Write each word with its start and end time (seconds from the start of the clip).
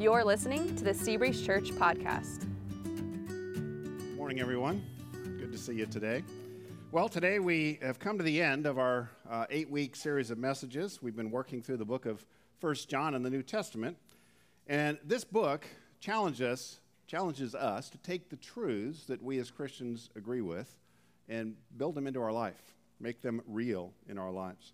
You're 0.00 0.24
listening 0.24 0.74
to 0.76 0.84
the 0.84 0.92
Seabreeze 0.92 1.44
Church 1.44 1.72
podcast. 1.72 2.46
Morning, 4.16 4.40
everyone. 4.40 4.82
Good 5.12 5.52
to 5.52 5.58
see 5.58 5.74
you 5.74 5.84
today. 5.84 6.24
Well, 6.90 7.06
today 7.06 7.38
we 7.38 7.78
have 7.82 7.98
come 7.98 8.16
to 8.16 8.24
the 8.24 8.40
end 8.40 8.64
of 8.64 8.78
our 8.78 9.10
uh, 9.28 9.44
eight 9.50 9.68
week 9.68 9.94
series 9.94 10.30
of 10.30 10.38
messages. 10.38 11.02
We've 11.02 11.14
been 11.14 11.30
working 11.30 11.60
through 11.60 11.76
the 11.76 11.84
book 11.84 12.06
of 12.06 12.24
First 12.60 12.88
John 12.88 13.14
in 13.14 13.22
the 13.22 13.28
New 13.28 13.42
Testament. 13.42 13.98
And 14.66 14.96
this 15.04 15.22
book 15.22 15.66
challenges 16.00 16.80
challenges 17.06 17.54
us 17.54 17.90
to 17.90 17.98
take 17.98 18.30
the 18.30 18.36
truths 18.36 19.04
that 19.04 19.22
we 19.22 19.38
as 19.38 19.50
Christians 19.50 20.08
agree 20.16 20.40
with 20.40 20.78
and 21.28 21.56
build 21.76 21.94
them 21.94 22.06
into 22.06 22.22
our 22.22 22.32
life, 22.32 22.74
make 23.00 23.20
them 23.20 23.42
real 23.46 23.92
in 24.08 24.16
our 24.16 24.30
lives. 24.30 24.72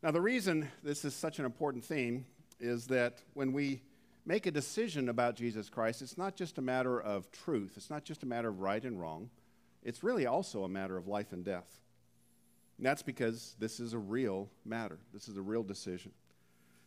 Now, 0.00 0.12
the 0.12 0.20
reason 0.20 0.68
this 0.84 1.04
is 1.04 1.12
such 1.12 1.40
an 1.40 1.44
important 1.44 1.84
theme 1.84 2.24
is 2.60 2.86
that 2.86 3.18
when 3.34 3.52
we 3.52 3.82
make 4.28 4.44
a 4.44 4.50
decision 4.50 5.08
about 5.08 5.36
Jesus 5.36 5.70
Christ, 5.70 6.02
it's 6.02 6.18
not 6.18 6.36
just 6.36 6.58
a 6.58 6.62
matter 6.62 7.00
of 7.00 7.32
truth, 7.32 7.72
it's 7.78 7.88
not 7.88 8.04
just 8.04 8.22
a 8.22 8.26
matter 8.26 8.50
of 8.50 8.60
right 8.60 8.84
and 8.84 9.00
wrong, 9.00 9.30
it's 9.82 10.04
really 10.04 10.26
also 10.26 10.64
a 10.64 10.68
matter 10.68 10.98
of 10.98 11.08
life 11.08 11.32
and 11.32 11.42
death. 11.42 11.80
And 12.76 12.84
that's 12.84 13.02
because 13.02 13.56
this 13.58 13.80
is 13.80 13.94
a 13.94 13.98
real 13.98 14.50
matter, 14.66 14.98
this 15.14 15.28
is 15.28 15.38
a 15.38 15.42
real 15.42 15.62
decision. 15.62 16.12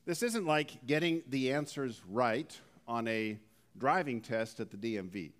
This 0.06 0.22
isn't 0.22 0.46
like 0.46 0.86
getting 0.86 1.24
the 1.28 1.54
answers 1.54 2.00
right 2.08 2.56
on 2.88 3.08
a 3.08 3.40
driving 3.76 4.22
test 4.22 4.60
at 4.60 4.70
the 4.70 4.78
DMV. 4.78 5.32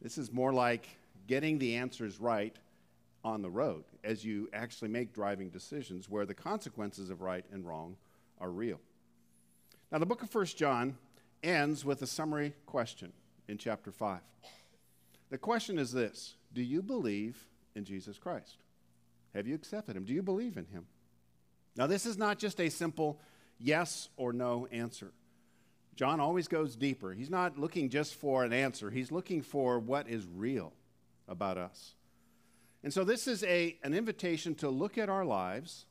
This 0.00 0.16
is 0.16 0.32
more 0.32 0.52
like 0.52 0.88
getting 1.26 1.58
the 1.58 1.76
answers 1.76 2.18
right 2.18 2.56
on 3.22 3.42
the 3.42 3.50
road 3.50 3.84
as 4.02 4.24
you 4.24 4.48
actually 4.54 4.88
make 4.88 5.12
driving 5.12 5.50
decisions 5.50 6.08
where 6.08 6.24
the 6.24 6.34
consequences 6.34 7.10
of 7.10 7.20
right 7.20 7.44
and 7.52 7.66
wrong 7.66 7.96
are 8.40 8.50
real. 8.50 8.80
Now, 9.92 9.98
the 9.98 10.06
book 10.06 10.22
of 10.22 10.34
1 10.34 10.46
John 10.46 10.96
ends 11.44 11.84
with 11.84 12.02
a 12.02 12.06
summary 12.06 12.54
question 12.66 13.12
in 13.46 13.58
chapter 13.58 13.92
5. 13.92 14.20
The 15.30 15.38
question 15.38 15.78
is 15.78 15.92
this 15.92 16.34
Do 16.52 16.62
you 16.62 16.82
believe 16.82 17.46
in 17.74 17.84
Jesus 17.84 18.18
Christ? 18.18 18.56
Have 19.34 19.46
you 19.46 19.54
accepted 19.54 19.96
him? 19.96 20.04
Do 20.04 20.14
you 20.14 20.22
believe 20.22 20.56
in 20.56 20.66
him? 20.66 20.86
Now, 21.76 21.86
this 21.86 22.06
is 22.06 22.16
not 22.16 22.38
just 22.38 22.60
a 22.60 22.68
simple 22.68 23.20
yes 23.58 24.08
or 24.16 24.32
no 24.32 24.66
answer. 24.70 25.12
John 25.96 26.20
always 26.20 26.48
goes 26.48 26.76
deeper. 26.76 27.12
He's 27.12 27.30
not 27.30 27.58
looking 27.58 27.88
just 27.88 28.14
for 28.14 28.44
an 28.44 28.52
answer, 28.52 28.90
he's 28.90 29.12
looking 29.12 29.42
for 29.42 29.78
what 29.78 30.08
is 30.08 30.26
real 30.26 30.72
about 31.28 31.58
us. 31.58 31.94
And 32.82 32.92
so, 32.92 33.04
this 33.04 33.26
is 33.26 33.42
a, 33.44 33.76
an 33.82 33.94
invitation 33.94 34.54
to 34.56 34.68
look 34.68 34.98
at 34.98 35.08
our 35.08 35.24
lives 35.24 35.86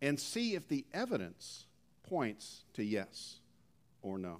and 0.00 0.18
see 0.18 0.54
if 0.54 0.68
the 0.68 0.84
evidence 0.92 1.66
points 2.04 2.64
to 2.74 2.84
yes 2.84 3.40
or 4.02 4.18
no. 4.18 4.38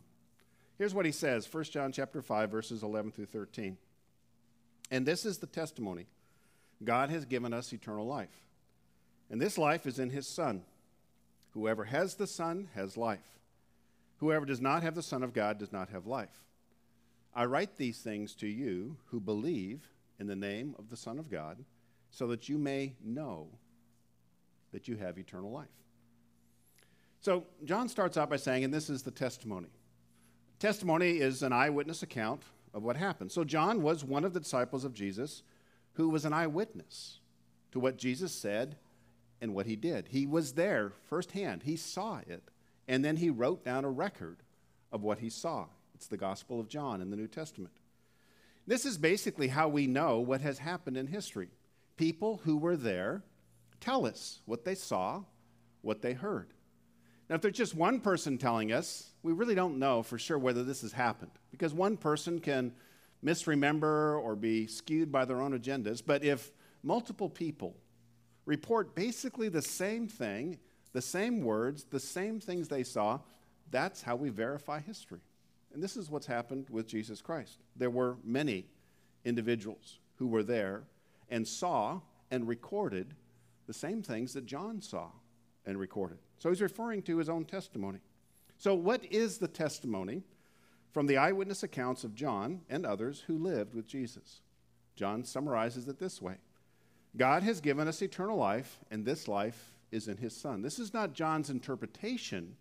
Here's 0.79 0.95
what 0.95 1.07
he 1.07 1.13
says 1.13 1.53
1 1.53 1.65
John 1.65 1.93
chapter 1.93 2.23
5 2.23 2.51
verses 2.51 2.83
11 2.83 3.13
through 3.13 3.27
13. 3.27 3.77
And 4.91 5.05
this 5.05 5.27
is 5.27 5.39
the 5.39 5.47
testimony. 5.47 6.07
God 6.83 7.11
has 7.11 7.25
given 7.25 7.53
us 7.53 7.73
eternal 7.73 8.07
life. 8.07 8.47
And 9.31 9.41
this 9.41 9.59
life 9.59 9.87
is 9.87 9.99
in 9.99 10.11
his 10.11 10.27
son. 10.27 10.63
Whoever 11.51 11.85
has 11.85 12.15
the 12.15 12.27
son 12.27 12.69
has 12.75 12.97
life. 12.97 13.19
Whoever 14.19 14.47
does 14.47 14.61
not 14.61 14.83
have 14.83 14.95
the 14.95 15.03
son 15.03 15.23
of 15.23 15.33
God 15.35 15.59
does 15.59 15.73
not 15.73 15.91
have 15.91 16.07
life. 16.07 16.45
I 17.35 17.45
write 17.45 17.77
these 17.77 17.99
things 17.99 18.35
to 18.37 18.47
you 18.47 18.97
who 19.07 19.21
believe 19.21 19.89
in 20.19 20.27
the 20.27 20.37
name 20.37 20.75
of 20.79 20.89
the 20.89 20.97
son 20.97 21.19
of 21.19 21.31
God 21.31 21.65
so 22.11 22.29
that 22.29 22.49
you 22.49 22.59
may 22.59 22.95
know 23.05 23.49
that 24.73 24.89
you 24.89 24.97
have 24.97 25.19
eternal 25.19 25.51
life. 25.51 25.67
So 27.21 27.45
John 27.65 27.89
starts 27.89 28.17
out 28.17 28.31
by 28.31 28.37
saying, 28.37 28.65
and 28.65 28.73
this 28.73 28.89
is 28.89 29.03
the 29.03 29.11
testimony. 29.11 29.69
Testimony 30.59 31.19
is 31.19 31.43
an 31.43 31.53
eyewitness 31.53 32.03
account 32.03 32.43
of 32.75 32.83
what 32.83 32.97
happened. 32.97 33.31
So 33.31 33.45
John 33.45 33.83
was 33.83 34.05
one 34.05 34.25
of 34.25 34.35
the 34.35 34.41
disciples 34.41 34.85
of 34.85 34.93
Jesus 34.93 35.43
who 35.95 36.09
was 36.09 36.25
an 36.25 36.33
eyewitness 36.33 37.19
to 37.73 37.81
what 37.81 37.97
Jesus 37.97 38.33
said 38.33 38.77
and 39.41 39.55
what 39.55 39.67
he 39.67 39.77
did. 39.77 40.09
He 40.09 40.27
was 40.27 40.53
there 40.53 40.93
firsthand, 41.09 41.63
he 41.63 41.77
saw 41.77 42.21
it, 42.27 42.51
and 42.89 43.05
then 43.05 43.17
he 43.17 43.31
wrote 43.31 43.65
down 43.65 43.85
a 43.85 43.91
record 43.91 44.39
of 44.91 45.03
what 45.03 45.21
he 45.21 45.31
saw. 45.31 45.67
It's 45.95 46.09
the 46.09 46.17
Gospel 46.17 46.61
of 46.61 46.69
John 46.69 47.01
in 47.01 47.11
the 47.11 47.17
New 47.17 47.29
Testament. 47.29 47.75
This 48.67 48.85
is 48.85 48.99
basically 48.99 49.49
how 49.49 49.69
we 49.69 49.87
know 49.87 50.19
what 50.19 50.41
has 50.41 50.59
happened 50.59 50.97
in 50.97 51.07
history. 51.07 51.49
People 51.97 52.41
who 52.45 52.57
were 52.57 52.77
there 52.77 53.23
tell 53.81 54.07
us 54.07 54.41
what 54.45 54.65
they 54.65 54.75
saw, 54.75 55.23
what 55.83 56.03
they 56.03 56.13
heard. 56.13 56.53
Now, 57.29 57.37
if 57.37 57.43
there's 57.43 57.57
just 57.57 57.75
one 57.75 58.01
person 58.01 58.39
telling 58.39 58.73
us, 58.73 59.11
we 59.23 59.33
really 59.33 59.55
don't 59.55 59.79
know 59.79 60.03
for 60.03 60.19
sure 60.19 60.39
whether 60.39 60.65
this 60.65 60.81
has 60.81 60.93
happened 60.93 61.33
because 61.51 61.75
one 61.75 61.97
person 61.97 62.41
can 62.41 62.73
misremember 63.23 64.19
or 64.19 64.35
be 64.35 64.67
skewed 64.67 65.13
by 65.13 65.25
their 65.25 65.41
own 65.41 65.59
agendas. 65.59 66.03
But 66.05 66.25
if 66.25 66.51
multiple 66.83 67.29
people 67.29 67.77
report 68.47 68.95
basically 68.95 69.49
the 69.51 69.61
same 69.61 70.09
thing, 70.09 70.59
the 70.93 71.03
same 71.03 71.43
words, 71.43 71.85
the 71.85 72.01
same 72.01 72.41
things 72.41 72.69
they 72.69 72.83
saw, 72.83 73.19
that's 73.71 74.01
how 74.01 74.17
we 74.17 74.31
verify 74.31 74.81
history. 74.81 75.21
And 75.75 75.83
this 75.83 75.97
is 75.97 76.11
what's 76.11 76.27
happened 76.27 76.69
with 76.71 76.87
Jesus 76.87 77.21
Christ. 77.21 77.59
There 77.77 77.91
were 77.91 78.17
many 78.25 78.67
individuals 79.25 79.99
who 80.17 80.29
were 80.29 80.43
there 80.43 80.85
and 81.29 81.47
saw 81.47 82.01
and 82.31 82.49
recorded 82.49 83.15
the 83.67 83.75
same 83.75 84.03
things 84.03 84.33
that 84.33 84.47
John 84.47 84.81
saw 84.81 85.09
and 85.67 85.79
recorded. 85.79 86.19
So 86.39 86.49
he's 86.49 86.63
referring 86.63 87.03
to 87.03 87.19
his 87.19 87.29
own 87.29 87.45
testimony. 87.45 87.99
So, 88.57 88.75
what 88.75 89.05
is 89.05 89.39
the 89.39 89.49
testimony 89.49 90.23
from 90.93 91.07
the 91.07 91.17
eyewitness 91.17 91.63
accounts 91.63 92.05
of 92.05 92.15
John 92.15 92.63
and 92.69 92.85
others 92.85 93.25
who 93.27 93.39
lived 93.39 93.75
with 93.75 93.87
Jesus? 93.87 94.41
John 94.97 95.23
summarizes 95.23 95.87
it 95.87 95.99
this 95.99 96.21
way 96.21 96.37
God 97.17 97.43
has 97.43 97.61
given 97.61 97.89
us 97.89 98.03
eternal 98.03 98.37
life, 98.37 98.79
and 98.91 99.05
this 99.05 99.29
life 99.29 99.75
is 99.91 100.09
in 100.09 100.17
his 100.17 100.37
Son. 100.37 100.63
This 100.63 100.79
is 100.79 100.93
not 100.93 101.15
John's 101.15 101.51
interpretation 101.51 102.57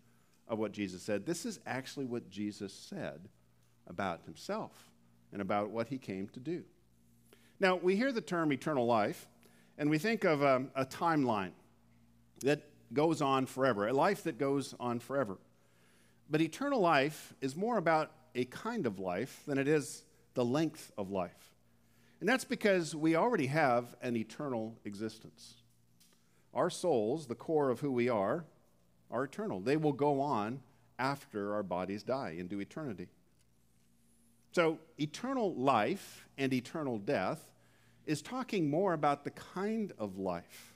of 0.46 0.58
what 0.58 0.72
Jesus 0.72 1.02
said. 1.02 1.26
This 1.26 1.44
is 1.44 1.60
actually 1.66 2.06
what 2.06 2.30
Jesus 2.30 2.72
said 2.72 3.28
about 3.86 4.22
himself 4.24 4.72
and 5.32 5.42
about 5.42 5.70
what 5.70 5.88
he 5.88 5.98
came 5.98 6.28
to 6.28 6.40
do. 6.40 6.62
Now, 7.60 7.76
we 7.76 7.96
hear 7.96 8.12
the 8.12 8.20
term 8.20 8.52
eternal 8.52 8.86
life, 8.86 9.26
and 9.76 9.90
we 9.90 9.98
think 9.98 10.24
of 10.24 10.42
a, 10.42 10.66
a 10.74 10.86
timeline 10.86 11.52
that 12.40 12.62
goes 12.92 13.20
on 13.20 13.46
forever, 13.46 13.86
a 13.86 13.92
life 13.92 14.24
that 14.24 14.38
goes 14.38 14.74
on 14.80 15.00
forever. 15.00 15.38
But 16.30 16.40
eternal 16.40 16.80
life 16.80 17.34
is 17.40 17.56
more 17.56 17.78
about 17.78 18.12
a 18.34 18.44
kind 18.46 18.86
of 18.86 18.98
life 18.98 19.42
than 19.46 19.58
it 19.58 19.68
is 19.68 20.04
the 20.34 20.44
length 20.44 20.92
of 20.98 21.10
life. 21.10 21.54
And 22.20 22.28
that's 22.28 22.44
because 22.44 22.94
we 22.94 23.16
already 23.16 23.46
have 23.46 23.94
an 24.02 24.16
eternal 24.16 24.76
existence. 24.84 25.54
Our 26.52 26.70
souls, 26.70 27.26
the 27.26 27.34
core 27.34 27.70
of 27.70 27.80
who 27.80 27.92
we 27.92 28.08
are, 28.08 28.44
are 29.10 29.24
eternal. 29.24 29.60
They 29.60 29.76
will 29.76 29.92
go 29.92 30.20
on 30.20 30.60
after 30.98 31.54
our 31.54 31.62
bodies 31.62 32.02
die 32.02 32.34
into 32.38 32.60
eternity. 32.60 33.08
So, 34.52 34.78
eternal 34.98 35.54
life 35.54 36.26
and 36.36 36.52
eternal 36.52 36.98
death 36.98 37.40
is 38.06 38.22
talking 38.22 38.70
more 38.70 38.94
about 38.94 39.22
the 39.24 39.30
kind 39.30 39.92
of 39.98 40.18
life 40.18 40.74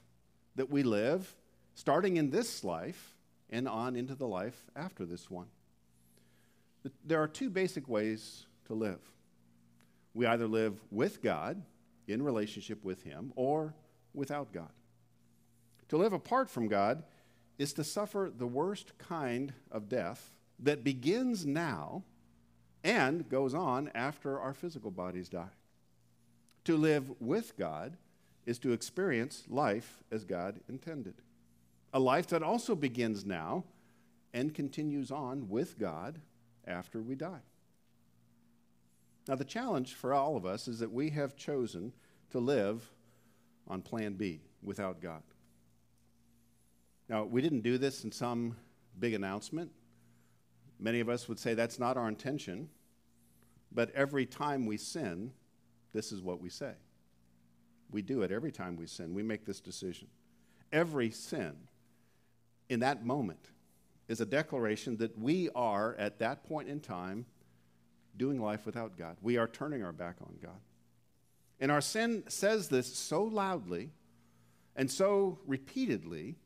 that 0.54 0.70
we 0.70 0.82
live 0.82 1.34
starting 1.82 2.16
in 2.16 2.30
this 2.30 2.62
life 2.62 3.16
and 3.50 3.66
on 3.66 3.96
into 3.96 4.14
the 4.14 4.28
life 4.28 4.70
after 4.76 5.04
this 5.04 5.28
one. 5.28 5.48
There 7.04 7.20
are 7.20 7.26
two 7.26 7.50
basic 7.50 7.88
ways 7.88 8.46
to 8.66 8.72
live. 8.72 9.00
We 10.14 10.24
either 10.24 10.46
live 10.46 10.78
with 10.92 11.20
God, 11.20 11.60
in 12.06 12.22
relationship 12.22 12.84
with 12.84 13.02
Him, 13.02 13.32
or 13.34 13.74
without 14.14 14.52
God. 14.52 14.70
To 15.88 15.96
live 15.96 16.12
apart 16.12 16.48
from 16.48 16.68
God 16.68 17.02
is 17.58 17.72
to 17.72 17.82
suffer 17.82 18.30
the 18.32 18.46
worst 18.46 18.96
kind 18.98 19.52
of 19.72 19.88
death 19.88 20.30
that 20.60 20.84
begins 20.84 21.44
now 21.44 22.04
and 22.84 23.28
goes 23.28 23.54
on 23.54 23.90
after 23.92 24.38
our 24.38 24.54
physical 24.54 24.92
bodies 24.92 25.28
die. 25.28 25.56
To 26.66 26.76
live 26.76 27.10
with 27.18 27.58
God 27.58 27.96
is 28.46 28.60
to 28.60 28.70
experience 28.70 29.42
life 29.48 30.04
as 30.12 30.22
God 30.22 30.60
intended 30.68 31.21
a 31.92 32.00
life 32.00 32.26
that 32.28 32.42
also 32.42 32.74
begins 32.74 33.24
now 33.24 33.64
and 34.32 34.54
continues 34.54 35.10
on 35.10 35.48
with 35.48 35.78
God 35.78 36.20
after 36.66 37.00
we 37.00 37.14
die. 37.14 37.42
Now, 39.28 39.36
the 39.36 39.44
challenge 39.44 39.94
for 39.94 40.14
all 40.14 40.36
of 40.36 40.44
us 40.44 40.66
is 40.66 40.78
that 40.80 40.90
we 40.90 41.10
have 41.10 41.36
chosen 41.36 41.92
to 42.30 42.38
live 42.38 42.90
on 43.68 43.82
plan 43.82 44.14
B 44.14 44.40
without 44.62 45.00
God. 45.00 45.22
Now, 47.08 47.24
we 47.24 47.42
didn't 47.42 47.60
do 47.60 47.78
this 47.78 48.04
in 48.04 48.10
some 48.10 48.56
big 48.98 49.14
announcement. 49.14 49.70
Many 50.80 51.00
of 51.00 51.08
us 51.08 51.28
would 51.28 51.38
say 51.38 51.54
that's 51.54 51.78
not 51.78 51.96
our 51.96 52.08
intention, 52.08 52.68
but 53.70 53.90
every 53.94 54.26
time 54.26 54.66
we 54.66 54.76
sin, 54.76 55.30
this 55.92 56.10
is 56.10 56.22
what 56.22 56.40
we 56.40 56.48
say. 56.48 56.72
We 57.90 58.02
do 58.02 58.22
it 58.22 58.32
every 58.32 58.50
time 58.50 58.76
we 58.76 58.86
sin. 58.86 59.14
We 59.14 59.22
make 59.22 59.44
this 59.44 59.60
decision. 59.60 60.08
Every 60.72 61.10
sin 61.10 61.52
in 62.68 62.80
that 62.80 63.04
moment 63.04 63.50
is 64.08 64.20
a 64.20 64.26
declaration 64.26 64.96
that 64.98 65.18
we 65.18 65.48
are, 65.54 65.94
at 65.98 66.18
that 66.18 66.44
point 66.44 66.68
in 66.68 66.80
time, 66.80 67.24
doing 68.16 68.40
life 68.40 68.66
without 68.66 68.98
God. 68.98 69.16
We 69.22 69.36
are 69.38 69.48
turning 69.48 69.82
our 69.82 69.92
back 69.92 70.16
on 70.20 70.34
God. 70.42 70.60
And 71.60 71.70
our 71.70 71.80
sin 71.80 72.24
says 72.28 72.68
this 72.68 72.94
so 72.94 73.22
loudly 73.22 73.90
and 74.76 74.90
so 74.90 75.38
repeatedly 75.46 76.36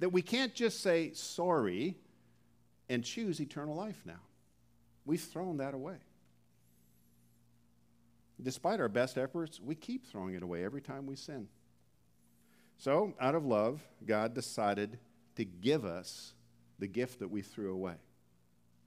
that 0.00 0.08
we 0.08 0.22
can't 0.22 0.54
just 0.54 0.80
say 0.80 1.12
sorry 1.12 1.96
and 2.88 3.04
choose 3.04 3.40
eternal 3.40 3.74
life 3.74 4.02
now. 4.04 4.20
We've 5.04 5.20
thrown 5.20 5.58
that 5.58 5.74
away. 5.74 5.96
Despite 8.42 8.80
our 8.80 8.88
best 8.88 9.16
efforts, 9.16 9.60
we 9.60 9.74
keep 9.74 10.06
throwing 10.06 10.34
it 10.34 10.42
away 10.42 10.64
every 10.64 10.80
time 10.80 11.06
we 11.06 11.16
sin. 11.16 11.48
So, 12.76 13.14
out 13.20 13.34
of 13.34 13.44
love, 13.44 13.80
God 14.04 14.34
decided 14.34 14.98
to 15.36 15.44
give 15.44 15.84
us 15.84 16.34
the 16.78 16.86
gift 16.86 17.20
that 17.20 17.30
we 17.30 17.42
threw 17.42 17.72
away, 17.72 17.94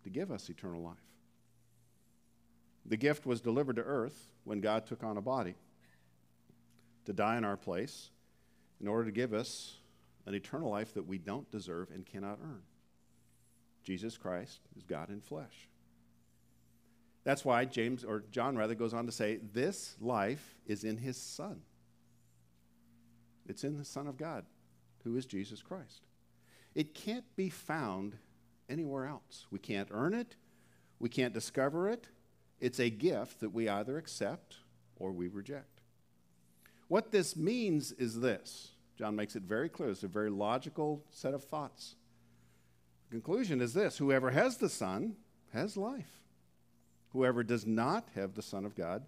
to 0.04 0.10
give 0.10 0.32
us 0.32 0.50
eternal 0.50 0.82
life. 0.82 0.96
The 2.86 2.98
gift 2.98 3.26
was 3.26 3.42
delivered 3.42 3.76
to 3.76 3.84
earth 3.84 4.32
when 4.44 4.62
God 4.62 4.86
took 4.86 5.04
on 5.04 5.18
a 5.18 5.22
body 5.22 5.56
to 7.06 7.14
die 7.14 7.38
in 7.38 7.44
our 7.44 7.58
place 7.58 8.10
in 8.80 8.88
order 8.88 9.06
to 9.06 9.12
give 9.12 9.34
us 9.34 9.76
an 10.26 10.34
eternal 10.34 10.70
life 10.70 10.94
that 10.94 11.08
we 11.08 11.18
don't 11.18 11.50
deserve 11.52 11.90
and 11.92 12.06
cannot 12.06 12.40
earn. 12.44 12.62
Jesus 13.84 14.18
Christ 14.18 14.60
is 14.76 14.84
God 14.84 15.10
in 15.10 15.22
flesh. 15.22 15.70
That's 17.24 17.44
why 17.44 17.66
James, 17.66 18.04
or 18.04 18.24
John 18.32 18.58
rather, 18.58 18.76
goes 18.76 18.94
on 18.94 19.06
to 19.06 19.12
say, 19.12 19.40
This 19.54 19.96
life 20.00 20.56
is 20.66 20.86
in 20.86 20.98
his 20.98 21.18
Son. 21.18 21.62
It's 23.48 23.64
in 23.64 23.78
the 23.78 23.86
Son 23.86 24.08
of 24.08 24.18
God, 24.18 24.46
who 25.04 25.16
is 25.18 25.26
Jesus 25.26 25.62
Christ. 25.62 26.07
It 26.76 26.94
can't 26.94 27.26
be 27.36 27.50
found 27.50 28.18
anywhere 28.70 29.08
else. 29.08 29.48
We 29.52 29.60
can't 29.60 29.90
earn 29.92 30.14
it, 30.14 30.36
we 31.00 31.10
can't 31.10 31.34
discover 31.34 31.90
it. 31.90 32.08
It's 32.60 32.80
a 32.80 32.90
gift 32.90 33.42
that 33.42 33.54
we 33.54 33.70
either 33.70 33.98
accept 33.98 34.58
or 34.96 35.12
we 35.12 35.28
reject. 35.28 35.82
What 36.88 37.12
this 37.12 37.36
means 37.36 37.92
is 37.92 38.20
this 38.20 38.72
John 38.98 39.16
makes 39.16 39.36
it 39.36 39.44
very 39.44 39.70
clear. 39.70 39.90
It's 39.90 40.04
a 40.04 40.08
very 40.08 40.32
logical 40.32 41.04
set 41.12 41.36
of 41.36 41.44
thoughts. 41.44 41.96
The 43.10 43.16
conclusion 43.16 43.62
is 43.62 43.74
this 43.74 43.98
whoever 43.98 44.32
has 44.32 44.58
the 44.58 44.70
Son 44.70 45.16
has 45.54 45.78
life. 45.78 46.24
Whoever 47.14 47.44
does 47.44 47.66
not 47.66 48.10
have 48.16 48.34
the 48.34 48.42
Son 48.42 48.66
of 48.66 48.76
God 48.76 49.06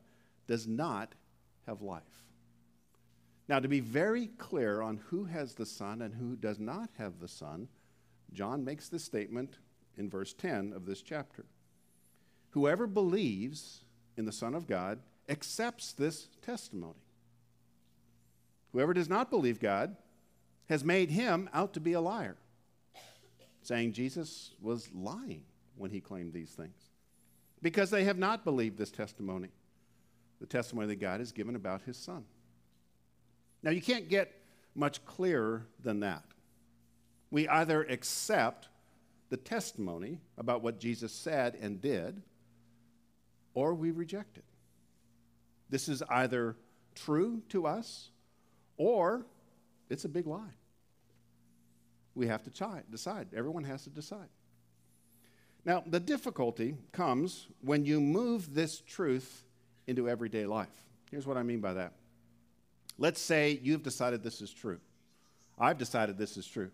does 0.47 0.67
not 0.67 1.13
have 1.65 1.81
life. 1.81 2.03
Now, 3.49 3.59
to 3.59 3.67
be 3.67 3.79
very 3.79 4.27
clear 4.37 4.83
on 4.83 5.01
who 5.07 5.23
has 5.25 5.55
the 5.55 5.65
Son 5.65 6.03
and 6.03 6.13
who 6.13 6.35
does 6.35 6.59
not 6.59 6.91
have 6.99 7.19
the 7.19 7.27
Son, 7.27 7.67
John 8.31 8.63
makes 8.63 8.89
this 8.89 9.03
statement 9.03 9.57
in 9.97 10.07
verse 10.07 10.33
10 10.33 10.71
of 10.71 10.85
this 10.85 11.01
chapter. 11.01 11.45
Whoever 12.51 12.85
believes 12.85 13.81
in 14.17 14.25
the 14.25 14.31
Son 14.31 14.53
of 14.53 14.67
God 14.67 14.99
accepts 15.27 15.93
this 15.93 16.27
testimony. 16.43 17.01
Whoever 18.71 18.93
does 18.93 19.09
not 19.09 19.31
believe 19.31 19.59
God 19.59 19.95
has 20.67 20.83
made 20.83 21.09
him 21.09 21.49
out 21.51 21.73
to 21.73 21.79
be 21.79 21.93
a 21.93 22.01
liar, 22.01 22.37
saying 23.63 23.93
Jesus 23.93 24.51
was 24.61 24.93
lying 24.93 25.41
when 25.75 25.89
he 25.89 26.01
claimed 26.01 26.33
these 26.33 26.51
things. 26.51 26.91
Because 27.63 27.89
they 27.89 28.03
have 28.03 28.19
not 28.19 28.43
believed 28.43 28.77
this 28.77 28.91
testimony, 28.91 29.49
the 30.39 30.45
testimony 30.45 30.85
that 30.85 31.01
God 31.01 31.19
has 31.19 31.31
given 31.31 31.55
about 31.55 31.81
his 31.81 31.97
Son. 31.97 32.25
Now, 33.61 33.71
you 33.71 33.81
can't 33.81 34.09
get 34.09 34.33
much 34.75 35.03
clearer 35.05 35.65
than 35.83 35.99
that. 36.01 36.23
We 37.31 37.47
either 37.47 37.83
accept 37.83 38.69
the 39.29 39.37
testimony 39.37 40.19
about 40.37 40.63
what 40.63 40.79
Jesus 40.79 41.11
said 41.11 41.55
and 41.61 41.81
did, 41.81 42.21
or 43.53 43.73
we 43.73 43.91
reject 43.91 44.37
it. 44.37 44.45
This 45.69 45.87
is 45.87 46.01
either 46.09 46.55
true 46.95 47.41
to 47.49 47.67
us 47.67 48.09
or 48.77 49.25
it's 49.89 50.05
a 50.05 50.09
big 50.09 50.25
lie. 50.25 50.55
We 52.15 52.27
have 52.27 52.43
to 52.43 52.83
decide. 52.89 53.27
Everyone 53.35 53.63
has 53.65 53.83
to 53.83 53.89
decide. 53.89 54.29
Now, 55.65 55.83
the 55.85 55.99
difficulty 55.99 56.75
comes 56.91 57.47
when 57.61 57.85
you 57.85 57.99
move 57.99 58.55
this 58.55 58.79
truth 58.79 59.43
into 59.87 60.09
everyday 60.09 60.45
life. 60.45 60.67
Here's 61.11 61.27
what 61.27 61.37
I 61.37 61.43
mean 61.43 61.59
by 61.59 61.73
that. 61.73 61.93
Let's 62.99 63.21
say 63.21 63.59
you've 63.63 63.81
decided 63.81 64.21
this 64.21 64.41
is 64.41 64.51
true. 64.51 64.79
I've 65.57 65.77
decided 65.77 66.17
this 66.17 66.35
is 66.35 66.45
true. 66.45 66.69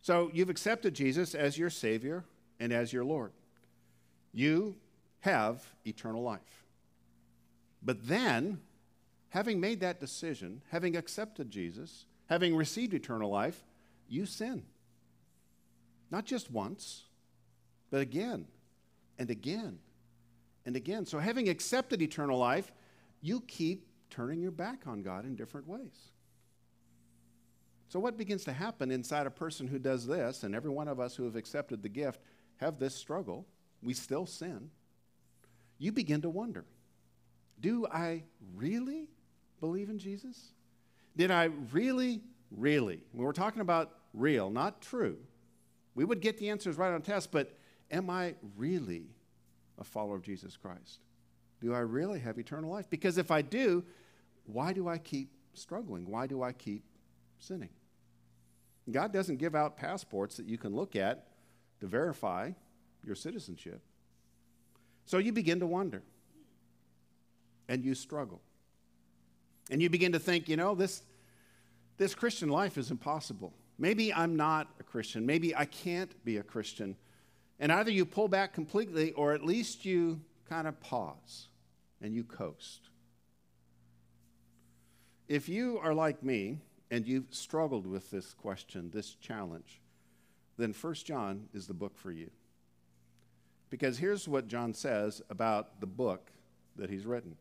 So 0.00 0.30
you've 0.32 0.50
accepted 0.50 0.94
Jesus 0.94 1.34
as 1.34 1.58
your 1.58 1.68
Savior 1.68 2.24
and 2.60 2.72
as 2.72 2.92
your 2.92 3.04
Lord. 3.04 3.32
You 4.32 4.76
have 5.20 5.62
eternal 5.84 6.22
life. 6.22 6.64
But 7.82 8.06
then, 8.06 8.60
having 9.30 9.60
made 9.60 9.80
that 9.80 9.98
decision, 9.98 10.62
having 10.70 10.96
accepted 10.96 11.50
Jesus, 11.50 12.06
having 12.26 12.54
received 12.54 12.94
eternal 12.94 13.30
life, 13.30 13.64
you 14.08 14.26
sin. 14.26 14.62
Not 16.10 16.24
just 16.24 16.50
once, 16.52 17.04
but 17.90 18.00
again 18.00 18.46
and 19.18 19.28
again 19.28 19.80
and 20.64 20.76
again. 20.76 21.04
So, 21.04 21.18
having 21.18 21.48
accepted 21.48 22.00
eternal 22.00 22.38
life, 22.38 22.70
you 23.20 23.40
keep 23.40 23.86
turning 24.12 24.40
your 24.40 24.50
back 24.50 24.82
on 24.86 25.02
God 25.02 25.24
in 25.24 25.34
different 25.34 25.66
ways. 25.66 26.10
So, 27.88 27.98
what 27.98 28.16
begins 28.16 28.44
to 28.44 28.52
happen 28.52 28.90
inside 28.90 29.26
a 29.26 29.30
person 29.30 29.66
who 29.66 29.78
does 29.78 30.06
this, 30.06 30.44
and 30.44 30.54
every 30.54 30.70
one 30.70 30.88
of 30.88 31.00
us 31.00 31.16
who 31.16 31.24
have 31.24 31.36
accepted 31.36 31.82
the 31.82 31.88
gift 31.88 32.20
have 32.56 32.78
this 32.78 32.94
struggle, 32.94 33.46
we 33.82 33.94
still 33.94 34.26
sin. 34.26 34.70
You 35.78 35.92
begin 35.92 36.20
to 36.22 36.30
wonder 36.30 36.64
do 37.60 37.86
I 37.86 38.24
really 38.54 39.08
believe 39.60 39.88
in 39.88 39.98
Jesus? 39.98 40.52
Did 41.16 41.30
I 41.30 41.44
really, 41.72 42.22
really? 42.50 43.04
When 43.12 43.24
we're 43.24 43.32
talking 43.32 43.62
about 43.62 43.92
real, 44.12 44.50
not 44.50 44.82
true, 44.82 45.16
we 45.94 46.04
would 46.04 46.20
get 46.20 46.38
the 46.38 46.50
answers 46.50 46.76
right 46.76 46.92
on 46.92 47.02
test, 47.02 47.30
but 47.30 47.56
am 47.90 48.10
I 48.10 48.34
really 48.56 49.06
a 49.78 49.84
follower 49.84 50.16
of 50.16 50.22
Jesus 50.22 50.56
Christ? 50.56 51.00
Do 51.60 51.72
I 51.72 51.80
really 51.80 52.18
have 52.18 52.38
eternal 52.38 52.70
life? 52.70 52.90
Because 52.90 53.18
if 53.18 53.30
I 53.30 53.42
do, 53.42 53.84
why 54.46 54.72
do 54.72 54.88
I 54.88 54.98
keep 54.98 55.30
struggling? 55.54 56.10
Why 56.10 56.26
do 56.26 56.42
I 56.42 56.52
keep 56.52 56.84
sinning? 57.38 57.70
God 58.90 59.12
doesn't 59.12 59.36
give 59.36 59.54
out 59.54 59.76
passports 59.76 60.36
that 60.36 60.46
you 60.46 60.58
can 60.58 60.74
look 60.74 60.96
at 60.96 61.28
to 61.80 61.86
verify 61.86 62.50
your 63.04 63.14
citizenship. 63.14 63.80
So 65.06 65.18
you 65.18 65.32
begin 65.32 65.60
to 65.60 65.66
wonder 65.66 66.02
and 67.68 67.84
you 67.84 67.94
struggle. 67.94 68.40
And 69.70 69.80
you 69.80 69.88
begin 69.88 70.12
to 70.12 70.18
think, 70.18 70.48
you 70.48 70.56
know, 70.56 70.74
this, 70.74 71.02
this 71.96 72.14
Christian 72.14 72.48
life 72.48 72.76
is 72.76 72.90
impossible. 72.90 73.54
Maybe 73.78 74.12
I'm 74.12 74.36
not 74.36 74.68
a 74.80 74.82
Christian. 74.82 75.24
Maybe 75.24 75.54
I 75.54 75.64
can't 75.64 76.12
be 76.24 76.36
a 76.36 76.42
Christian. 76.42 76.96
And 77.58 77.72
either 77.72 77.90
you 77.90 78.04
pull 78.04 78.28
back 78.28 78.52
completely 78.52 79.12
or 79.12 79.32
at 79.32 79.44
least 79.44 79.84
you 79.84 80.20
kind 80.48 80.66
of 80.66 80.78
pause 80.80 81.48
and 82.00 82.14
you 82.14 82.24
coast. 82.24 82.88
If 85.28 85.48
you 85.48 85.78
are 85.78 85.94
like 85.94 86.22
me 86.22 86.58
and 86.90 87.06
you've 87.06 87.26
struggled 87.30 87.86
with 87.86 88.10
this 88.10 88.34
question, 88.34 88.90
this 88.92 89.14
challenge, 89.14 89.80
then 90.58 90.74
1 90.78 90.94
John 90.94 91.48
is 91.54 91.66
the 91.66 91.74
book 91.74 91.96
for 91.96 92.12
you. 92.12 92.30
Because 93.70 93.98
here's 93.98 94.28
what 94.28 94.48
John 94.48 94.74
says 94.74 95.22
about 95.30 95.80
the 95.80 95.86
book 95.86 96.30
that 96.76 96.90
he's 96.90 97.06
written 97.06 97.36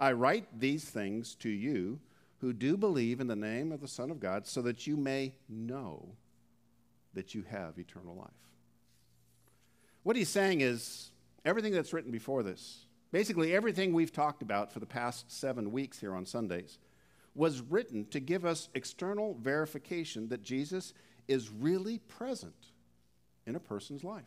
I 0.00 0.12
write 0.12 0.46
these 0.58 0.84
things 0.84 1.34
to 1.36 1.48
you 1.48 1.98
who 2.40 2.52
do 2.52 2.76
believe 2.76 3.20
in 3.20 3.26
the 3.26 3.36
name 3.36 3.72
of 3.72 3.80
the 3.80 3.88
Son 3.88 4.10
of 4.10 4.20
God, 4.20 4.46
so 4.46 4.62
that 4.62 4.86
you 4.86 4.96
may 4.96 5.34
know 5.48 6.08
that 7.14 7.34
you 7.34 7.44
have 7.50 7.78
eternal 7.78 8.14
life. 8.14 8.30
What 10.04 10.14
he's 10.14 10.28
saying 10.28 10.60
is 10.60 11.10
everything 11.44 11.72
that's 11.72 11.92
written 11.92 12.12
before 12.12 12.44
this, 12.44 12.86
basically 13.10 13.54
everything 13.54 13.92
we've 13.92 14.12
talked 14.12 14.40
about 14.40 14.72
for 14.72 14.78
the 14.78 14.86
past 14.86 15.30
seven 15.30 15.72
weeks 15.72 15.98
here 15.98 16.14
on 16.14 16.24
Sundays, 16.24 16.78
was 17.38 17.60
written 17.60 18.04
to 18.06 18.18
give 18.18 18.44
us 18.44 18.68
external 18.74 19.34
verification 19.40 20.28
that 20.28 20.42
Jesus 20.42 20.92
is 21.28 21.48
really 21.48 21.98
present 22.00 22.72
in 23.46 23.54
a 23.54 23.60
person's 23.60 24.02
life. 24.02 24.24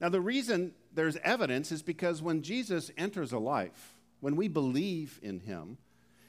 Now, 0.00 0.10
the 0.10 0.20
reason 0.20 0.74
there's 0.92 1.16
evidence 1.24 1.72
is 1.72 1.82
because 1.82 2.22
when 2.22 2.42
Jesus 2.42 2.92
enters 2.96 3.32
a 3.32 3.38
life, 3.38 3.96
when 4.20 4.36
we 4.36 4.46
believe 4.46 5.18
in 5.22 5.40
him, 5.40 5.76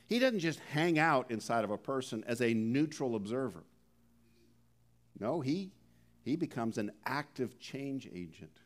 he 0.08 0.18
doesn't 0.18 0.40
just 0.40 0.60
hang 0.72 0.98
out 0.98 1.30
inside 1.30 1.64
of 1.64 1.70
a 1.70 1.78
person 1.78 2.24
as 2.26 2.42
a 2.42 2.56
neutral 2.56 3.16
observer. 3.16 3.64
No, 5.20 5.40
he, 5.40 5.72
he 6.24 6.36
becomes 6.36 6.80
an 6.80 6.92
active 7.06 7.60
change 7.60 8.10
agent 8.12 8.60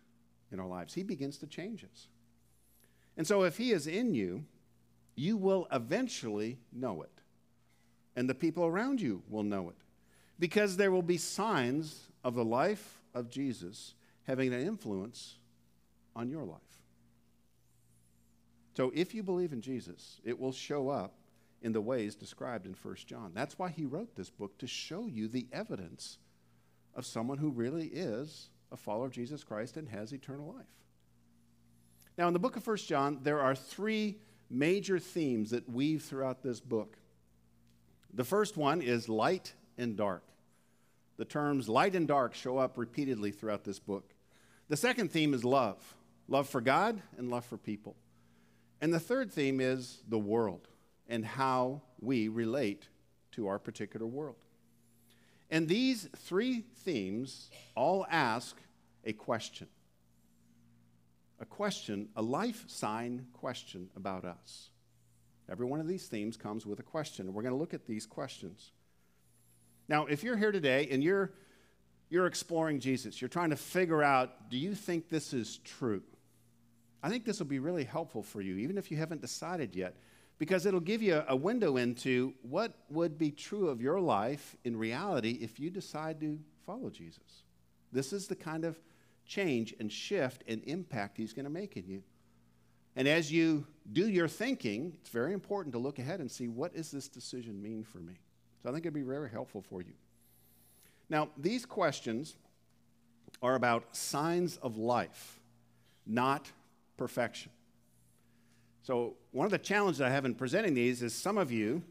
in 0.53 0.59
our 0.61 0.67
lives. 0.67 0.93
He 0.93 1.03
begins 1.03 1.37
to 1.39 1.47
change 1.47 1.83
us. 1.83 2.07
And 3.17 3.27
so, 3.27 3.43
if 3.43 3.57
he 3.57 3.71
is 3.71 3.87
in 3.87 4.15
you, 4.15 4.45
you 5.19 5.35
will 5.35 5.67
eventually 5.71 6.57
know 6.71 7.01
it. 7.01 7.11
And 8.15 8.29
the 8.29 8.35
people 8.35 8.65
around 8.65 9.01
you 9.01 9.21
will 9.27 9.43
know 9.43 9.69
it. 9.69 9.75
Because 10.39 10.77
there 10.77 10.91
will 10.91 11.01
be 11.01 11.17
signs 11.17 12.07
of 12.23 12.35
the 12.35 12.45
life 12.45 13.01
of 13.13 13.29
Jesus 13.29 13.95
having 14.23 14.53
an 14.53 14.61
influence 14.61 15.35
on 16.15 16.29
your 16.29 16.45
life. 16.45 16.61
So 18.75 18.93
if 18.95 19.13
you 19.13 19.21
believe 19.21 19.51
in 19.51 19.61
Jesus, 19.61 20.21
it 20.23 20.39
will 20.39 20.53
show 20.53 20.87
up 20.87 21.15
in 21.61 21.73
the 21.73 21.81
ways 21.81 22.15
described 22.15 22.65
in 22.65 22.73
1 22.81 22.95
John. 23.05 23.31
That's 23.33 23.59
why 23.59 23.69
he 23.69 23.85
wrote 23.85 24.15
this 24.15 24.29
book 24.29 24.57
to 24.59 24.67
show 24.67 25.05
you 25.05 25.27
the 25.27 25.47
evidence 25.51 26.17
of 26.95 27.05
someone 27.05 27.37
who 27.37 27.49
really 27.49 27.87
is 27.87 28.47
a 28.71 28.77
follower 28.77 29.07
of 29.07 29.11
Jesus 29.11 29.43
Christ 29.43 29.75
and 29.75 29.89
has 29.89 30.13
eternal 30.13 30.53
life. 30.55 30.65
Now, 32.17 32.27
in 32.27 32.33
the 32.33 32.39
book 32.39 32.55
of 32.55 32.65
1 32.65 32.77
John, 32.77 33.19
there 33.21 33.41
are 33.41 33.55
three 33.55 34.19
major 34.49 34.99
themes 34.99 35.51
that 35.51 35.69
weave 35.69 36.03
throughout 36.03 36.41
this 36.41 36.59
book. 36.59 36.97
The 38.13 38.23
first 38.23 38.57
one 38.57 38.81
is 38.81 39.07
light 39.07 39.53
and 39.77 39.95
dark. 39.95 40.23
The 41.17 41.25
terms 41.25 41.69
light 41.69 41.95
and 41.95 42.07
dark 42.07 42.33
show 42.33 42.57
up 42.57 42.77
repeatedly 42.77 43.31
throughout 43.31 43.63
this 43.63 43.79
book. 43.79 44.13
The 44.67 44.77
second 44.77 45.11
theme 45.11 45.33
is 45.33 45.43
love 45.43 45.95
love 46.27 46.47
for 46.47 46.61
God 46.61 47.01
and 47.17 47.31
love 47.31 47.43
for 47.43 47.57
people. 47.57 47.95
And 48.81 48.93
the 48.93 48.99
third 48.99 49.31
theme 49.31 49.59
is 49.59 50.03
the 50.07 50.19
world 50.19 50.67
and 51.07 51.25
how 51.25 51.81
we 51.99 52.27
relate 52.27 52.87
to 53.31 53.47
our 53.47 53.59
particular 53.59 54.05
world. 54.05 54.37
And 55.49 55.67
these 55.67 56.07
three 56.15 56.65
themes 56.83 57.49
all 57.75 58.05
ask 58.09 58.55
a 59.03 59.13
question 59.13 59.67
a 61.39 61.45
question, 61.45 62.09
a 62.15 62.21
life 62.21 62.65
sign 62.67 63.27
question 63.33 63.89
about 63.95 64.25
us. 64.25 64.69
Every 65.49 65.65
one 65.65 65.79
of 65.79 65.87
these 65.87 66.07
themes 66.07 66.37
comes 66.37 66.65
with 66.65 66.79
a 66.79 66.83
question, 66.83 67.25
and 67.25 67.35
we're 67.35 67.41
going 67.41 67.53
to 67.53 67.59
look 67.59 67.73
at 67.73 67.87
these 67.87 68.05
questions. 68.05 68.71
Now, 69.87 70.05
if 70.05 70.23
you're 70.23 70.37
here 70.37 70.51
today 70.51 70.87
and 70.91 71.03
you're, 71.03 71.31
you're 72.09 72.27
exploring 72.27 72.79
Jesus, 72.79 73.19
you're 73.21 73.29
trying 73.29 73.49
to 73.49 73.55
figure 73.55 74.03
out 74.03 74.49
do 74.49 74.57
you 74.57 74.75
think 74.75 75.09
this 75.09 75.33
is 75.33 75.57
true? 75.63 76.03
I 77.01 77.09
think 77.09 77.25
this 77.25 77.39
will 77.39 77.47
be 77.47 77.59
really 77.59 77.85
helpful 77.85 78.21
for 78.21 78.41
you, 78.41 78.57
even 78.57 78.77
if 78.77 78.91
you 78.91 78.97
haven't 78.97 79.21
decided 79.21 79.75
yet 79.75 79.95
because 80.39 80.65
it'll 80.65 80.79
give 80.79 81.03
you 81.03 81.21
a 81.27 81.35
window 81.35 81.77
into 81.77 82.33
what 82.41 82.73
would 82.89 83.17
be 83.17 83.29
true 83.29 83.67
of 83.67 83.81
your 83.81 83.99
life 83.99 84.55
in 84.63 84.75
reality 84.75 85.37
if 85.41 85.59
you 85.59 85.69
decide 85.69 86.19
to 86.21 86.39
follow 86.65 86.89
Jesus. 86.89 87.43
This 87.91 88.13
is 88.13 88.27
the 88.27 88.35
kind 88.35 88.63
of 88.63 88.79
change 89.29 89.73
and 89.79 89.89
shift 89.89 90.43
and 90.47 90.61
impact 90.65 91.15
he's 91.15 91.31
going 91.31 91.45
to 91.45 91.51
make 91.51 91.77
in 91.77 91.87
you. 91.87 92.03
And 92.95 93.07
as 93.07 93.31
you 93.31 93.65
do 93.93 94.09
your 94.09 94.27
thinking, 94.27 94.93
it's 94.99 95.11
very 95.11 95.31
important 95.33 95.71
to 95.73 95.79
look 95.79 95.99
ahead 95.99 96.19
and 96.19 96.29
see 96.29 96.49
what 96.49 96.75
does 96.75 96.91
this 96.91 97.07
decision 97.07 97.61
mean 97.61 97.83
for 97.83 97.99
me. 97.99 98.19
So 98.61 98.69
I 98.69 98.73
think 98.73 98.85
it'd 98.85 98.93
be 98.93 99.03
very 99.03 99.29
helpful 99.29 99.61
for 99.61 99.81
you. 99.81 99.93
Now, 101.09 101.29
these 101.37 101.65
questions 101.65 102.35
are 103.41 103.55
about 103.55 103.95
signs 103.95 104.57
of 104.57 104.77
life, 104.77 105.39
not 106.05 106.51
perfection. 106.97 107.51
So, 108.81 109.15
one 109.31 109.45
of 109.45 109.51
the 109.51 109.59
challenges 109.59 110.01
I 110.01 110.09
have 110.09 110.25
in 110.25 110.33
presenting 110.33 110.73
these 110.73 111.03
is 111.03 111.13
some 111.13 111.37
of 111.37 111.51
you 111.51 111.83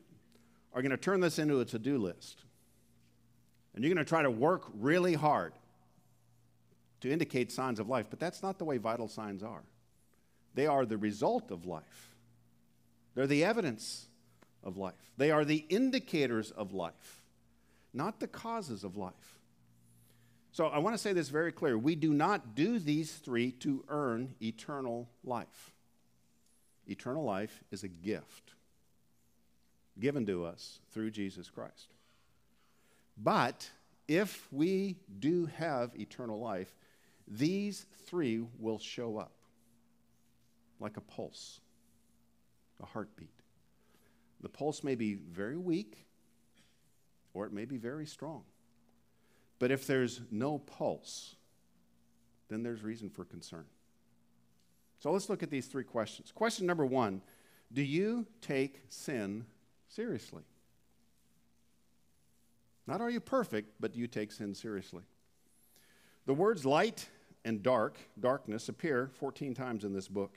are 0.75 0.83
going 0.83 0.91
to 0.91 0.97
turn 0.97 1.21
this 1.21 1.39
into 1.39 1.61
a 1.61 1.65
to 1.67 1.79
do 1.79 1.99
list. 1.99 2.43
And 3.75 3.85
you're 3.85 3.95
going 3.95 4.05
to 4.05 4.09
try 4.09 4.23
to 4.23 4.31
work 4.31 4.65
really 4.75 5.15
hard 5.15 5.53
to 7.01 7.11
indicate 7.11 7.53
signs 7.53 7.79
of 7.79 7.89
life, 7.89 8.07
but 8.11 8.19
that's 8.19 8.43
not 8.43 8.59
the 8.59 8.65
way 8.65 8.79
vital 8.79 9.09
signs 9.09 9.43
are. 9.43 9.63
They 10.55 10.67
are 10.67 10.85
the 10.85 10.99
result 10.99 11.51
of 11.51 11.67
life, 11.67 12.17
they're 13.15 13.27
the 13.27 13.45
evidence 13.45 14.07
of 14.65 14.77
life, 14.77 14.95
they 15.17 15.31
are 15.31 15.45
the 15.45 15.65
indicators 15.69 16.51
of 16.51 16.73
life, 16.73 17.23
not 17.93 18.21
the 18.21 18.29
causes 18.29 18.85
of 18.85 18.97
life. 18.97 19.39
So 20.53 20.67
I 20.67 20.79
want 20.79 20.95
to 20.95 20.99
say 20.99 21.13
this 21.13 21.29
very 21.29 21.53
clear. 21.53 21.79
We 21.79 21.95
do 21.95 22.13
not 22.13 22.57
do 22.57 22.79
these 22.81 23.13
three 23.13 23.53
to 23.61 23.85
earn 23.89 24.35
eternal 24.43 25.09
life. 25.23 25.73
Eternal 26.87 27.23
life 27.23 27.63
is 27.71 27.85
a 27.85 27.89
gift 27.89 28.55
given 30.01 30.27
to 30.27 30.45
us 30.45 30.81
through 30.91 31.11
Jesus 31.11 31.51
Christ. 31.51 31.93
But 33.17 33.71
if 34.07 34.49
we 34.53 34.97
do 35.19 35.47
have 35.47 35.95
eternal 35.99 36.41
life, 36.41 36.75
these 37.31 37.87
three 38.07 38.43
will 38.59 38.79
show 38.79 39.19
up 39.19 39.33
like 40.81 40.97
a 40.97 41.01
pulse, 41.01 41.61
a 42.83 42.87
heartbeat. 42.87 43.29
The 44.41 44.49
pulse 44.49 44.83
may 44.83 44.95
be 44.95 45.15
very 45.15 45.57
weak 45.57 46.07
or 47.35 47.47
it 47.47 47.53
may 47.53 47.65
be 47.65 47.77
very 47.77 48.07
strong. 48.07 48.45
But 49.59 49.71
if 49.71 49.87
there's 49.87 50.21
no 50.31 50.59
pulse, 50.59 51.35
then 52.49 52.63
there's 52.63 52.83
reason 52.83 53.11
for 53.11 53.25
concern. 53.25 53.65
So 55.01 55.13
let's 55.13 55.29
look 55.29 55.43
at 55.43 55.51
these 55.51 55.67
three 55.67 55.85
questions. 55.85 56.33
Question 56.33 56.67
number 56.67 56.87
one 56.87 57.23
Do 57.73 57.83
you 57.83 58.27
take 58.41 58.81
sin 58.89 59.45
seriously? 59.89 60.43
Not 62.87 63.01
are 63.01 63.11
you 63.11 63.21
perfect, 63.21 63.75
but 63.79 63.93
do 63.93 63.99
you 63.99 64.07
take 64.07 64.33
sin 64.33 64.55
seriously? 64.55 65.03
The 66.25 66.35
words 66.35 66.65
light 66.65 67.09
and 67.45 67.63
dark, 67.63 67.99
darkness, 68.19 68.69
appear 68.69 69.11
14 69.15 69.55
times 69.55 69.85
in 69.85 69.93
this 69.93 70.09
book. 70.09 70.33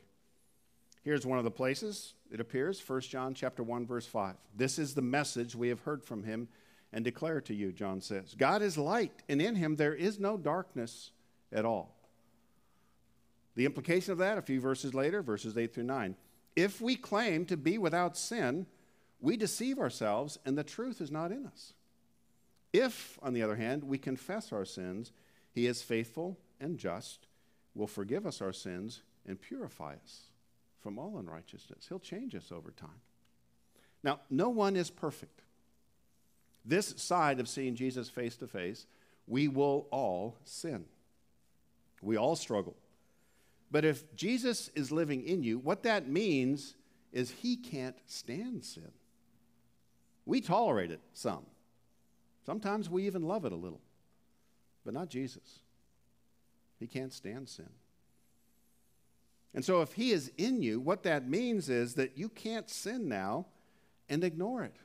Here's 1.03 1.25
one 1.25 1.37
of 1.39 1.43
the 1.43 1.51
places 1.51 2.13
it 2.31 2.39
appears, 2.39 2.81
1 2.87 3.01
John 3.01 3.33
chapter 3.33 3.63
1 3.63 3.85
verse 3.85 4.05
5. 4.05 4.35
This 4.55 4.79
is 4.79 4.93
the 4.93 5.01
message 5.01 5.55
we 5.55 5.69
have 5.69 5.81
heard 5.81 6.03
from 6.03 6.23
him 6.23 6.47
and 6.93 7.03
declare 7.03 7.41
to 7.41 7.53
you, 7.53 7.71
John 7.71 8.01
says. 8.01 8.35
God 8.37 8.61
is 8.61 8.77
light, 8.77 9.23
and 9.27 9.41
in 9.41 9.55
him 9.55 9.75
there 9.75 9.95
is 9.95 10.19
no 10.19 10.37
darkness 10.37 11.11
at 11.51 11.65
all. 11.65 11.95
The 13.55 13.65
implication 13.65 14.11
of 14.11 14.17
that, 14.19 14.37
a 14.37 14.41
few 14.41 14.61
verses 14.61 14.93
later, 14.93 15.21
verses 15.21 15.57
8 15.57 15.73
through 15.73 15.83
9. 15.83 16.15
If 16.55 16.81
we 16.81 16.95
claim 16.95 17.45
to 17.45 17.57
be 17.57 17.77
without 17.77 18.17
sin, 18.17 18.65
we 19.19 19.37
deceive 19.37 19.79
ourselves, 19.79 20.39
and 20.45 20.57
the 20.57 20.63
truth 20.63 21.01
is 21.01 21.11
not 21.11 21.31
in 21.31 21.45
us. 21.45 21.73
If, 22.73 23.19
on 23.21 23.33
the 23.33 23.43
other 23.43 23.55
hand, 23.55 23.83
we 23.83 23.97
confess 23.97 24.53
our 24.53 24.65
sins, 24.65 25.11
he 25.53 25.67
is 25.67 25.81
faithful 25.81 26.37
and 26.61 26.77
just, 26.77 27.27
will 27.75 27.87
forgive 27.87 28.25
us 28.25 28.41
our 28.41 28.53
sins, 28.53 29.01
and 29.27 29.41
purify 29.41 29.95
us 30.03 30.21
from 30.81 30.97
all 30.97 31.17
unrighteousness. 31.17 31.85
He'll 31.89 31.99
change 31.99 32.35
us 32.35 32.51
over 32.51 32.71
time. 32.71 33.01
Now, 34.03 34.21
no 34.29 34.49
one 34.49 34.75
is 34.75 34.89
perfect. 34.89 35.41
This 36.63 36.93
side 36.97 37.39
of 37.39 37.49
seeing 37.49 37.75
Jesus 37.75 38.09
face 38.09 38.35
to 38.37 38.47
face, 38.47 38.85
we 39.27 39.47
will 39.47 39.87
all 39.91 40.37
sin. 40.43 40.85
We 42.01 42.17
all 42.17 42.35
struggle. 42.35 42.75
But 43.69 43.85
if 43.85 44.15
Jesus 44.15 44.69
is 44.75 44.91
living 44.91 45.23
in 45.23 45.43
you, 45.43 45.59
what 45.59 45.83
that 45.83 46.07
means 46.07 46.75
is 47.13 47.31
he 47.31 47.55
can't 47.55 47.95
stand 48.05 48.63
sin. 48.63 48.91
We 50.25 50.41
tolerate 50.41 50.91
it 50.91 50.99
some. 51.13 51.45
Sometimes 52.45 52.89
we 52.89 53.05
even 53.05 53.21
love 53.21 53.45
it 53.45 53.51
a 53.51 53.55
little, 53.55 53.81
but 54.83 54.93
not 54.93 55.09
Jesus. 55.09 55.59
He 56.81 56.87
can't 56.87 57.13
stand 57.13 57.47
sin. 57.47 57.69
And 59.53 59.63
so, 59.63 59.81
if 59.81 59.93
he 59.93 60.11
is 60.11 60.31
in 60.37 60.63
you, 60.63 60.79
what 60.79 61.03
that 61.03 61.29
means 61.29 61.69
is 61.69 61.93
that 61.95 62.17
you 62.17 62.27
can't 62.27 62.69
sin 62.69 63.07
now 63.07 63.45
and 64.09 64.23
ignore 64.23 64.63
it. 64.63 64.75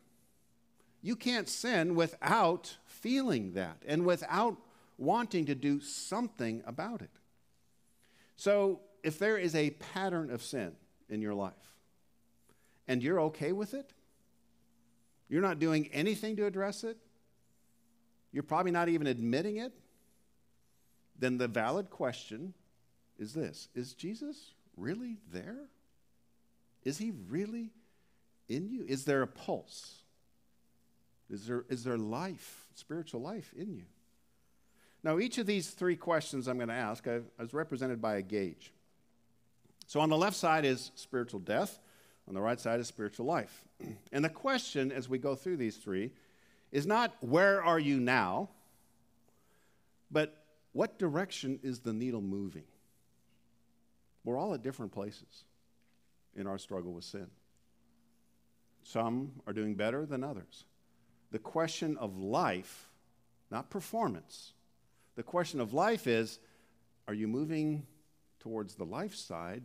You 1.02 1.16
can't 1.16 1.48
sin 1.48 1.94
without 1.94 2.76
feeling 2.84 3.52
that 3.52 3.78
and 3.86 4.04
without 4.04 4.56
wanting 4.98 5.46
to 5.46 5.54
do 5.54 5.80
something 5.80 6.62
about 6.66 7.00
it. 7.00 7.10
So, 8.36 8.80
if 9.02 9.18
there 9.18 9.38
is 9.38 9.54
a 9.54 9.70
pattern 9.70 10.30
of 10.30 10.42
sin 10.42 10.72
in 11.08 11.22
your 11.22 11.34
life 11.34 11.54
and 12.86 13.02
you're 13.02 13.20
okay 13.20 13.52
with 13.52 13.72
it, 13.72 13.92
you're 15.28 15.42
not 15.42 15.58
doing 15.58 15.88
anything 15.92 16.36
to 16.36 16.44
address 16.44 16.84
it, 16.84 16.98
you're 18.32 18.42
probably 18.42 18.72
not 18.72 18.90
even 18.90 19.06
admitting 19.06 19.56
it, 19.56 19.72
then 21.18 21.38
the 21.38 21.48
valid 21.48 21.90
question 21.90 22.54
is 23.18 23.32
this 23.32 23.68
Is 23.74 23.94
Jesus 23.94 24.52
really 24.76 25.18
there? 25.32 25.68
Is 26.84 26.98
he 26.98 27.12
really 27.28 27.70
in 28.48 28.68
you? 28.68 28.84
Is 28.86 29.04
there 29.04 29.22
a 29.22 29.26
pulse? 29.26 30.02
Is 31.28 31.46
there, 31.46 31.64
is 31.68 31.82
there 31.82 31.98
life, 31.98 32.66
spiritual 32.74 33.20
life 33.20 33.52
in 33.56 33.72
you? 33.74 33.82
Now, 35.02 35.18
each 35.18 35.38
of 35.38 35.46
these 35.46 35.70
three 35.70 35.96
questions 35.96 36.46
I'm 36.46 36.56
going 36.56 36.68
to 36.68 36.74
ask 36.74 37.06
uh, 37.06 37.20
is 37.40 37.52
represented 37.52 38.00
by 38.00 38.16
a 38.16 38.22
gauge. 38.22 38.72
So, 39.86 40.00
on 40.00 40.08
the 40.08 40.16
left 40.16 40.36
side 40.36 40.64
is 40.64 40.92
spiritual 40.94 41.40
death, 41.40 41.80
on 42.28 42.34
the 42.34 42.40
right 42.40 42.58
side 42.60 42.80
is 42.80 42.86
spiritual 42.86 43.26
life. 43.26 43.64
And 44.12 44.24
the 44.24 44.30
question 44.30 44.92
as 44.92 45.08
we 45.08 45.18
go 45.18 45.34
through 45.34 45.58
these 45.58 45.76
three 45.76 46.12
is 46.72 46.86
not 46.86 47.14
where 47.20 47.62
are 47.62 47.78
you 47.78 48.00
now, 48.00 48.48
but 50.10 50.45
what 50.76 50.98
direction 50.98 51.58
is 51.62 51.78
the 51.78 51.94
needle 51.94 52.20
moving? 52.20 52.64
We're 54.24 54.36
all 54.36 54.52
at 54.52 54.62
different 54.62 54.92
places 54.92 55.44
in 56.34 56.46
our 56.46 56.58
struggle 56.58 56.92
with 56.92 57.04
sin. 57.04 57.28
Some 58.82 59.32
are 59.46 59.54
doing 59.54 59.74
better 59.74 60.04
than 60.04 60.22
others. 60.22 60.64
The 61.30 61.38
question 61.38 61.96
of 61.96 62.18
life, 62.18 62.90
not 63.50 63.70
performance, 63.70 64.52
The 65.14 65.22
question 65.22 65.62
of 65.62 65.72
life 65.72 66.06
is 66.06 66.38
are 67.08 67.14
you 67.14 67.26
moving 67.26 67.86
towards 68.38 68.74
the 68.74 68.84
life 68.84 69.14
side 69.14 69.62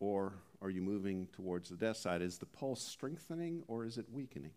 or 0.00 0.32
are 0.60 0.70
you 0.70 0.82
moving 0.82 1.28
towards 1.32 1.68
the 1.68 1.76
death 1.76 1.98
side? 1.98 2.22
Is 2.22 2.38
the 2.38 2.46
pulse 2.46 2.82
strengthening 2.82 3.62
or 3.68 3.84
is 3.84 3.98
it 3.98 4.06
weakening? 4.12 4.50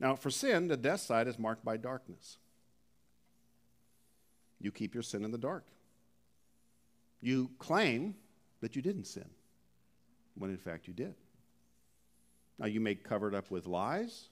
Now, 0.00 0.16
for 0.16 0.30
sin, 0.30 0.66
the 0.66 0.76
death 0.76 1.00
side 1.00 1.28
is 1.28 1.38
marked 1.38 1.64
by 1.64 1.76
darkness. 1.76 2.38
You 4.60 4.72
keep 4.72 4.94
your 4.94 5.02
sin 5.02 5.24
in 5.24 5.30
the 5.30 5.38
dark. 5.38 5.66
You 7.20 7.50
claim 7.58 8.14
that 8.60 8.76
you 8.76 8.82
didn't 8.82 9.06
sin, 9.06 9.28
when 10.34 10.50
in 10.50 10.56
fact 10.56 10.88
you 10.88 10.94
did. 10.94 11.14
Now, 12.58 12.66
you 12.66 12.80
may 12.80 12.96
cover 12.96 13.28
it 13.28 13.34
up 13.34 13.50
with 13.50 13.66
lies. 13.66 14.28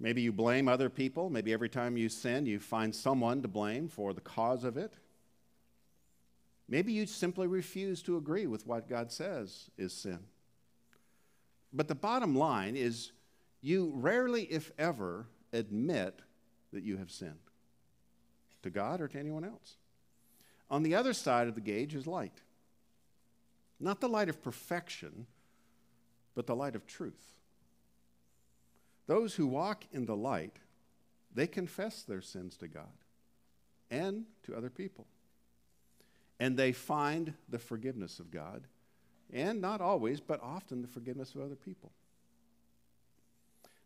Maybe 0.00 0.20
you 0.20 0.32
blame 0.32 0.66
other 0.66 0.90
people. 0.90 1.30
Maybe 1.30 1.52
every 1.52 1.68
time 1.68 1.96
you 1.96 2.08
sin, 2.08 2.44
you 2.44 2.58
find 2.58 2.92
someone 2.92 3.40
to 3.42 3.48
blame 3.48 3.88
for 3.88 4.12
the 4.12 4.20
cause 4.20 4.64
of 4.64 4.76
it. 4.76 4.94
Maybe 6.68 6.92
you 6.92 7.06
simply 7.06 7.46
refuse 7.46 8.02
to 8.02 8.16
agree 8.16 8.48
with 8.48 8.66
what 8.66 8.88
God 8.88 9.12
says 9.12 9.70
is 9.78 9.92
sin. 9.92 10.18
But 11.72 11.86
the 11.86 11.94
bottom 11.94 12.34
line 12.34 12.74
is 12.74 13.12
you 13.60 13.92
rarely, 13.94 14.42
if 14.44 14.72
ever, 14.76 15.28
admit 15.52 16.20
that 16.72 16.82
you 16.82 16.96
have 16.96 17.10
sinned 17.10 17.38
to 18.62 18.70
God 18.70 19.00
or 19.00 19.08
to 19.08 19.18
anyone 19.18 19.44
else. 19.44 19.76
On 20.70 20.82
the 20.82 20.94
other 20.94 21.12
side 21.12 21.48
of 21.48 21.54
the 21.54 21.60
gauge 21.60 21.94
is 21.94 22.06
light. 22.06 22.40
Not 23.78 24.00
the 24.00 24.08
light 24.08 24.28
of 24.28 24.42
perfection, 24.42 25.26
but 26.34 26.46
the 26.46 26.56
light 26.56 26.76
of 26.76 26.86
truth. 26.86 27.34
Those 29.06 29.34
who 29.34 29.46
walk 29.46 29.84
in 29.92 30.06
the 30.06 30.16
light, 30.16 30.56
they 31.34 31.46
confess 31.46 32.02
their 32.02 32.22
sins 32.22 32.56
to 32.58 32.68
God 32.68 32.84
and 33.90 34.24
to 34.44 34.54
other 34.54 34.70
people. 34.70 35.06
And 36.40 36.56
they 36.56 36.72
find 36.72 37.34
the 37.48 37.58
forgiveness 37.58 38.18
of 38.18 38.30
God, 38.30 38.62
and 39.32 39.60
not 39.60 39.80
always, 39.80 40.20
but 40.20 40.42
often 40.42 40.82
the 40.82 40.88
forgiveness 40.88 41.34
of 41.34 41.42
other 41.42 41.56
people. 41.56 41.92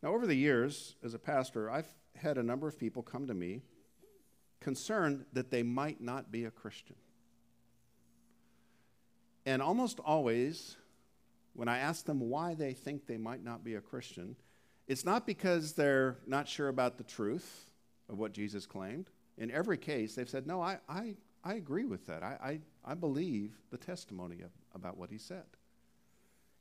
Now, 0.02 0.14
over 0.14 0.26
the 0.26 0.35
years, 0.35 0.95
as 1.02 1.14
a 1.14 1.18
pastor, 1.18 1.71
I've 1.71 1.92
had 2.14 2.38
a 2.38 2.42
number 2.42 2.68
of 2.68 2.78
people 2.78 3.02
come 3.02 3.26
to 3.26 3.35
me 3.35 3.62
concerned 4.60 5.25
that 5.32 5.50
they 5.50 5.62
might 5.62 6.00
not 6.00 6.30
be 6.30 6.44
a 6.44 6.50
Christian. 6.50 6.96
And 9.44 9.62
almost 9.62 10.00
always, 10.00 10.76
when 11.52 11.68
I 11.68 11.78
ask 11.78 12.04
them 12.04 12.20
why 12.20 12.54
they 12.54 12.72
think 12.72 13.06
they 13.06 13.16
might 13.16 13.44
not 13.44 13.62
be 13.62 13.76
a 13.76 13.80
Christian, 13.80 14.36
it's 14.88 15.04
not 15.04 15.26
because 15.26 15.72
they're 15.72 16.18
not 16.26 16.48
sure 16.48 16.68
about 16.68 16.98
the 16.98 17.04
truth 17.04 17.70
of 18.08 18.18
what 18.18 18.32
Jesus 18.32 18.66
claimed. 18.66 19.10
In 19.38 19.50
every 19.50 19.78
case, 19.78 20.14
they've 20.14 20.28
said, 20.28 20.46
No, 20.46 20.60
I, 20.60 20.78
I, 20.88 21.16
I 21.44 21.54
agree 21.54 21.84
with 21.84 22.06
that. 22.06 22.22
I, 22.22 22.60
I, 22.84 22.92
I 22.92 22.94
believe 22.94 23.52
the 23.70 23.78
testimony 23.78 24.42
of, 24.42 24.50
about 24.75 24.96
what 24.96 25.10
he 25.10 25.18
said. 25.18 25.44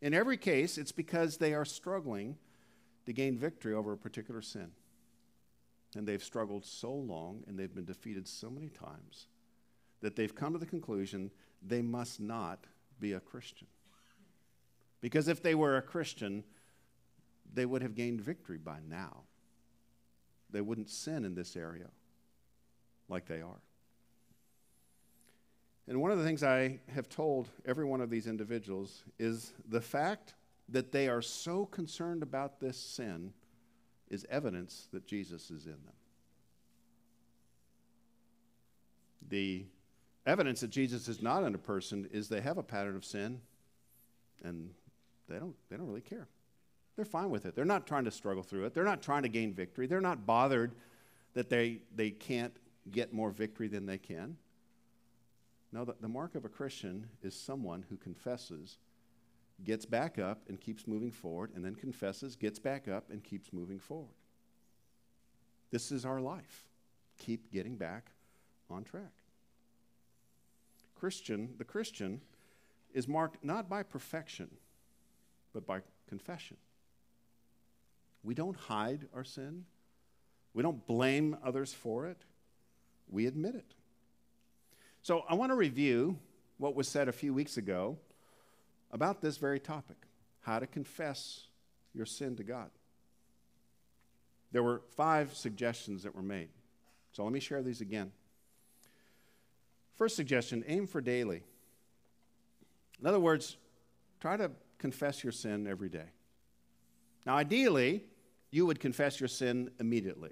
In 0.02 0.14
every 0.14 0.38
case, 0.38 0.78
it's 0.78 0.92
because 0.92 1.38
they 1.38 1.54
are 1.54 1.66
struggling 1.66 2.38
to 3.06 3.14
gain 3.14 3.38
victory 3.38 3.74
over 3.74 3.94
a 3.94 3.98
particular 3.98 4.42
sin. 4.42 4.72
And 5.96 6.06
they've 6.06 6.24
struggled 6.24 6.66
so 6.66 6.92
long 6.92 7.44
and 7.48 7.58
they've 7.58 7.74
been 7.74 7.86
defeated 7.86 8.28
so 8.28 8.50
many 8.50 8.70
times 8.70 9.28
that 10.02 10.16
they've 10.16 10.36
come 10.36 10.54
to 10.54 10.60
the 10.60 10.66
conclusion 10.66 11.32
they 11.66 11.82
must 11.82 12.20
not 12.20 12.66
be 13.00 13.14
a 13.14 13.20
Christian. 13.20 13.68
Because 15.02 15.28
if 15.28 15.42
they 15.42 15.56
were 15.56 15.78
a 15.78 15.82
Christian, 15.82 16.44
they 17.54 17.66
would 17.66 17.82
have 17.82 17.96
gained 17.96 18.22
victory 18.22 18.58
by 18.58 18.80
now. 18.88 19.24
They 20.52 20.62
wouldn't 20.62 20.90
sin 20.90 21.25
in 21.25 21.36
this 21.36 21.56
area 21.56 21.88
like 23.08 23.25
they 23.25 23.42
are. 23.42 23.62
And 25.88 26.02
one 26.02 26.12
of 26.12 26.18
the 26.18 26.24
things 26.24 26.44
I 26.44 26.80
have 26.94 27.10
told 27.10 27.50
every 27.66 27.86
one 27.86 28.01
of 28.01 28.10
these 28.10 28.25
individuals 28.25 29.03
is 29.20 29.53
the 29.70 29.81
fact 29.81 30.34
that 30.70 30.92
they 30.92 31.08
are 31.08 31.22
so 31.22 31.66
concerned 31.66 32.24
about 32.24 32.60
this 32.60 32.77
sin 32.77 33.34
is 34.09 34.25
evidence 34.29 34.87
that 34.94 35.05
Jesus 35.05 35.51
is 35.51 35.65
in 35.65 35.72
them. 35.72 35.94
The 39.27 39.65
evidence 40.25 40.61
that 40.61 40.70
Jesus 40.70 41.07
is 41.07 41.22
not 41.22 41.44
in 41.44 41.55
a 41.55 41.59
person 41.59 42.07
is 42.11 42.29
they 42.29 42.41
have 42.41 42.57
a 42.57 42.63
pattern 42.63 42.96
of 42.96 43.03
sin 43.03 43.41
and 44.44 44.70
they 45.27 45.39
don't, 45.39 45.55
they 45.70 45.77
don't 45.77 45.87
really 45.87 46.01
care. 46.01 46.27
They're 46.96 47.05
fine 47.05 47.29
with 47.29 47.46
it. 47.46 47.55
They're 47.55 47.65
not 47.65 47.87
trying 47.87 48.05
to 48.05 48.11
struggle 48.11 48.44
through 48.44 48.65
it. 48.65 48.74
They're 48.74 48.83
not 48.83 49.01
trying 49.01 49.24
to 49.24 49.29
gain 49.29 49.53
victory. 49.53 49.87
They're 49.87 50.01
not 50.01 50.25
bothered 50.25 50.75
that 51.33 51.50
they, 51.50 51.79
they 51.94 52.11
can't 52.11 52.55
get 52.91 53.13
more 53.13 53.31
victory 53.31 53.68
than 53.68 53.85
they 53.85 53.98
can. 53.98 54.37
No, 55.72 55.83
the, 55.83 55.96
the 56.00 56.07
mark 56.07 56.35
of 56.35 56.46
a 56.46 56.50
Christian 56.50 57.07
is 57.22 57.35
someone 57.35 57.83
who 57.89 57.98
confesses, 57.98 58.77
gets 59.63 59.85
back 59.85 60.20
up 60.20 60.41
and 60.50 60.59
keeps 60.59 60.87
moving 60.87 61.11
forward, 61.11 61.51
and 61.55 61.63
then 61.63 61.75
confesses, 61.75 62.35
gets 62.35 62.59
back 62.59 62.87
up 62.87 63.09
and 63.09 63.24
keeps 63.24 63.53
moving 63.53 63.79
forward. 63.79 64.15
This 65.72 65.91
is 65.91 66.05
our 66.05 66.20
life. 66.20 66.65
Keep 67.18 67.51
getting 67.51 67.75
back 67.75 68.11
on 68.70 68.83
track. 68.83 69.11
Christian, 70.96 71.53
the 71.57 71.63
Christian 71.63 72.22
is 72.94 73.07
marked 73.07 73.44
not 73.44 73.70
by 73.70 73.83
perfection, 73.83 74.50
but 75.53 75.65
by 75.65 75.81
confession. 76.07 76.57
We 78.24 78.33
don't 78.33 78.57
hide 78.57 79.07
our 79.13 79.24
sin. 79.24 79.65
We 80.53 80.63
don't 80.63 80.85
blame 80.87 81.37
others 81.44 81.74
for 81.74 82.07
it. 82.07 82.18
We 83.09 83.27
admit 83.27 83.55
it. 83.55 83.74
So 85.01 85.24
I 85.29 85.35
want 85.35 85.51
to 85.51 85.55
review 85.55 86.18
what 86.57 86.75
was 86.75 86.87
said 86.87 87.07
a 87.07 87.11
few 87.11 87.33
weeks 87.33 87.57
ago 87.57 87.98
about 88.92 89.22
this 89.22 89.38
very 89.38 89.60
topic 89.60 89.98
how 90.42 90.60
to 90.60 90.68
confess 90.68 91.48
your 91.94 92.06
sin 92.06 92.36
to 92.36 92.44
God. 92.44 92.70
There 94.52 94.62
were 94.62 94.82
five 94.96 95.34
suggestions 95.34 96.04
that 96.04 96.16
were 96.16 96.22
made. 96.22 96.50
So 97.12 97.24
let 97.24 97.34
me 97.34 97.40
share 97.40 97.64
these 97.64 97.82
again. 97.82 98.12
First 99.96 100.16
suggestion 100.16 100.64
aim 100.68 100.86
for 100.88 101.02
daily. 101.02 101.42
In 103.02 103.08
other 103.08 103.20
words, 103.20 103.58
try 104.20 104.38
to 104.38 104.52
confess 104.78 105.24
your 105.24 105.32
sin 105.32 105.68
every 105.68 105.90
day. 105.90 106.06
Now, 107.26 107.36
ideally, 107.38 108.04
you 108.52 108.66
would 108.66 108.80
confess 108.80 109.20
your 109.20 109.28
sin 109.28 109.72
immediately. 109.80 110.32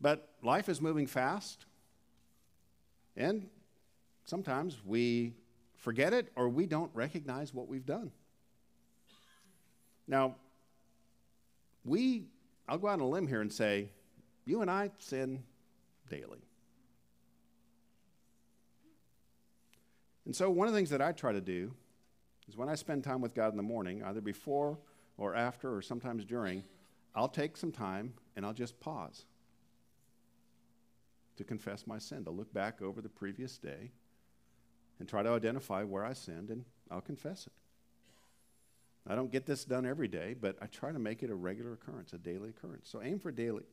But 0.00 0.28
life 0.42 0.68
is 0.68 0.80
moving 0.80 1.06
fast, 1.06 1.66
and 3.16 3.48
sometimes 4.24 4.78
we 4.84 5.34
forget 5.80 6.12
it 6.12 6.30
or 6.36 6.48
we 6.48 6.66
don't 6.66 6.90
recognize 6.94 7.52
what 7.52 7.68
we've 7.68 7.86
done. 7.86 8.12
Now, 10.06 10.36
we, 11.84 12.24
I'll 12.68 12.78
go 12.78 12.88
out 12.88 12.94
on 12.94 13.00
a 13.00 13.08
limb 13.08 13.26
here 13.26 13.40
and 13.40 13.52
say, 13.52 13.90
you 14.44 14.60
and 14.60 14.70
I 14.70 14.90
sin 14.98 15.42
daily. 16.08 16.40
And 20.26 20.36
so, 20.36 20.50
one 20.50 20.68
of 20.68 20.74
the 20.74 20.78
things 20.78 20.90
that 20.90 21.00
I 21.00 21.12
try 21.12 21.32
to 21.32 21.40
do 21.40 21.72
is 22.48 22.56
when 22.56 22.68
I 22.68 22.74
spend 22.74 23.02
time 23.02 23.20
with 23.20 23.34
God 23.34 23.52
in 23.52 23.56
the 23.56 23.62
morning, 23.62 24.02
either 24.04 24.20
before 24.20 24.78
or 25.16 25.34
after 25.34 25.74
or 25.74 25.82
sometimes 25.82 26.24
during, 26.24 26.62
I'll 27.14 27.28
take 27.28 27.56
some 27.56 27.72
time 27.72 28.14
and 28.36 28.44
I'll 28.44 28.52
just 28.52 28.78
pause 28.80 29.24
to 31.36 31.44
confess 31.44 31.86
my 31.86 31.98
sin, 31.98 32.24
to 32.24 32.30
look 32.30 32.52
back 32.52 32.82
over 32.82 33.00
the 33.00 33.08
previous 33.08 33.56
day 33.56 33.92
and 35.00 35.08
try 35.08 35.22
to 35.22 35.30
identify 35.30 35.82
where 35.82 36.04
I 36.04 36.12
sinned, 36.12 36.50
and 36.50 36.64
I'll 36.90 37.00
confess 37.00 37.46
it. 37.46 37.52
I 39.08 39.14
don't 39.14 39.32
get 39.32 39.46
this 39.46 39.64
done 39.64 39.86
every 39.86 40.08
day, 40.08 40.36
but 40.38 40.56
I 40.60 40.66
try 40.66 40.92
to 40.92 40.98
make 40.98 41.22
it 41.22 41.30
a 41.30 41.34
regular 41.34 41.72
occurrence, 41.72 42.12
a 42.12 42.18
daily 42.18 42.50
occurrence. 42.50 42.88
So 42.88 43.02
aim 43.02 43.18
for 43.18 43.32
daily. 43.32 43.64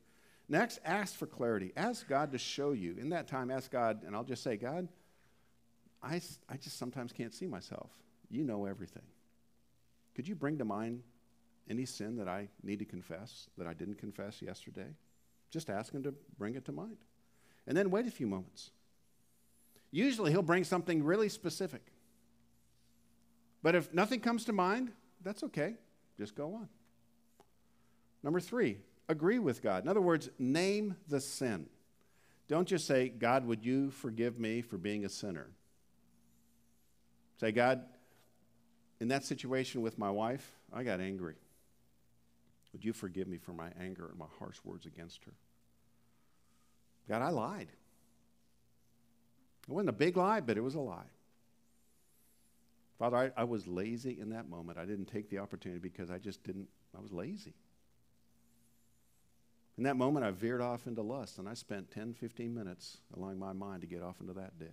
Next, 0.49 0.79
ask 0.85 1.15
for 1.15 1.27
clarity. 1.27 1.73
Ask 1.75 2.07
God 2.07 2.31
to 2.31 2.37
show 2.37 2.71
you. 2.71 2.95
In 2.97 3.09
that 3.09 3.27
time, 3.27 3.51
ask 3.51 3.69
God, 3.69 4.03
and 4.05 4.15
I'll 4.15 4.23
just 4.23 4.41
say, 4.41 4.55
God, 4.55 4.87
I, 6.01 6.21
I 6.47 6.55
just 6.55 6.79
sometimes 6.79 7.11
can't 7.11 7.33
see 7.33 7.45
myself. 7.45 7.91
You 8.29 8.43
know 8.43 8.65
everything. 8.65 9.03
Could 10.15 10.27
you 10.27 10.35
bring 10.35 10.57
to 10.59 10.65
mind 10.65 11.03
any 11.69 11.85
sin 11.85 12.15
that 12.15 12.29
I 12.29 12.47
need 12.63 12.79
to 12.79 12.85
confess 12.85 13.49
that 13.57 13.67
I 13.67 13.73
didn't 13.73 13.99
confess 13.99 14.41
yesterday? 14.41 14.87
Just 15.51 15.69
ask 15.69 15.93
Him 15.93 16.03
to 16.03 16.13
bring 16.37 16.55
it 16.55 16.63
to 16.65 16.71
mind. 16.71 16.97
And 17.67 17.75
then 17.75 17.91
wait 17.91 18.07
a 18.07 18.11
few 18.11 18.27
moments. 18.27 18.71
Usually 19.91 20.31
he'll 20.31 20.41
bring 20.41 20.63
something 20.63 21.03
really 21.03 21.29
specific. 21.29 21.81
But 23.63 23.75
if 23.75 23.93
nothing 23.93 24.19
comes 24.19 24.45
to 24.45 24.53
mind, 24.53 24.91
that's 25.23 25.43
okay. 25.43 25.75
Just 26.17 26.35
go 26.35 26.53
on. 26.55 26.69
Number 28.23 28.39
three, 28.39 28.77
agree 29.07 29.39
with 29.39 29.61
God. 29.61 29.83
In 29.83 29.89
other 29.89 30.01
words, 30.01 30.29
name 30.37 30.95
the 31.07 31.21
sin. 31.21 31.67
Don't 32.47 32.67
just 32.67 32.87
say, 32.87 33.09
God, 33.09 33.45
would 33.45 33.65
you 33.65 33.91
forgive 33.91 34.39
me 34.39 34.61
for 34.61 34.77
being 34.77 35.05
a 35.05 35.09
sinner? 35.09 35.47
Say, 37.39 37.51
God, 37.51 37.81
in 38.99 39.09
that 39.09 39.23
situation 39.23 39.81
with 39.81 39.97
my 39.97 40.09
wife, 40.09 40.49
I 40.73 40.83
got 40.83 40.99
angry. 40.99 41.35
Would 42.73 42.83
you 42.83 42.93
forgive 42.93 43.27
me 43.27 43.37
for 43.37 43.53
my 43.53 43.69
anger 43.79 44.07
and 44.07 44.17
my 44.17 44.25
harsh 44.39 44.57
words 44.63 44.85
against 44.85 45.23
her? 45.25 45.33
God, 47.07 47.21
I 47.21 47.29
lied. 47.29 47.69
It 49.67 49.73
wasn't 49.73 49.89
a 49.89 49.93
big 49.93 50.17
lie, 50.17 50.39
but 50.39 50.57
it 50.57 50.61
was 50.61 50.75
a 50.75 50.79
lie. 50.79 51.09
Father, 52.97 53.17
I, 53.17 53.41
I 53.41 53.43
was 53.43 53.67
lazy 53.67 54.17
in 54.19 54.29
that 54.29 54.49
moment. 54.49 54.77
I 54.77 54.85
didn't 54.85 55.05
take 55.05 55.29
the 55.29 55.39
opportunity 55.39 55.79
because 55.79 56.09
I 56.09 56.17
just 56.17 56.43
didn't, 56.43 56.67
I 56.97 57.01
was 57.01 57.11
lazy. 57.11 57.53
In 59.77 59.83
that 59.83 59.95
moment, 59.95 60.25
I 60.25 60.31
veered 60.31 60.61
off 60.61 60.87
into 60.87 61.03
lust, 61.03 61.37
and 61.37 61.47
I 61.47 61.53
spent 61.53 61.91
10, 61.91 62.13
15 62.13 62.53
minutes 62.53 62.97
allowing 63.15 63.37
my 63.37 63.53
mind 63.53 63.81
to 63.81 63.87
get 63.87 64.01
off 64.01 64.19
into 64.19 64.33
that 64.33 64.57
ditch. 64.57 64.69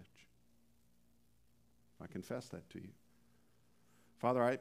I 2.03 2.07
confess 2.07 2.49
that 2.49 2.69
to 2.71 2.79
you. 2.79 2.89
Father, 4.17 4.43
I, 4.43 4.59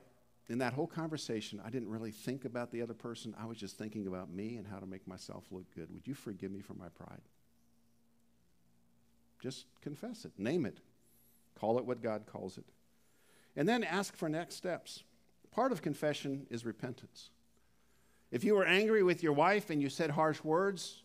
in 0.50 0.58
that 0.58 0.74
whole 0.74 0.88
conversation, 0.88 1.62
I 1.64 1.70
didn't 1.70 1.90
really 1.90 2.12
think 2.12 2.44
about 2.44 2.72
the 2.72 2.82
other 2.82 2.94
person. 2.94 3.34
I 3.40 3.46
was 3.46 3.58
just 3.58 3.78
thinking 3.78 4.08
about 4.08 4.30
me 4.30 4.58
and 4.58 4.68
how 4.68 4.80
to 4.80 4.86
make 4.86 5.08
myself 5.08 5.46
look 5.52 5.74
good. 5.74 5.90
Would 5.94 6.06
you 6.06 6.14
forgive 6.14 6.52
me 6.52 6.60
for 6.60 6.74
my 6.74 6.90
pride? 6.90 7.22
Just 9.44 9.66
confess 9.82 10.24
it, 10.24 10.32
name 10.38 10.66
it, 10.66 10.78
call 11.60 11.78
it 11.78 11.86
what 11.86 12.02
God 12.02 12.26
calls 12.26 12.58
it. 12.58 12.64
And 13.58 13.68
then 13.68 13.84
ask 13.84 14.16
for 14.16 14.30
next 14.30 14.56
steps. 14.56 15.04
Part 15.52 15.74
of 15.74 15.82
confession 15.82 16.48
is 16.50 16.66
repentance. 16.66 17.30
If 18.32 18.46
you 18.46 18.56
were 18.56 18.66
angry 18.66 19.04
with 19.04 19.22
your 19.22 19.34
wife 19.34 19.70
and 19.70 19.82
you 19.82 19.90
said 19.90 20.12
harsh 20.12 20.42
words, 20.46 21.04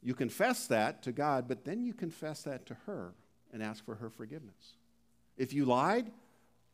you 0.00 0.14
confess 0.14 0.68
that 0.68 1.02
to 1.02 1.12
God, 1.12 1.48
but 1.48 1.64
then 1.64 1.82
you 1.82 1.92
confess 1.92 2.42
that 2.42 2.66
to 2.66 2.74
her 2.86 3.14
and 3.52 3.64
ask 3.64 3.84
for 3.84 3.96
her 3.96 4.10
forgiveness. 4.10 4.76
If 5.36 5.52
you 5.52 5.64
lied, 5.64 6.12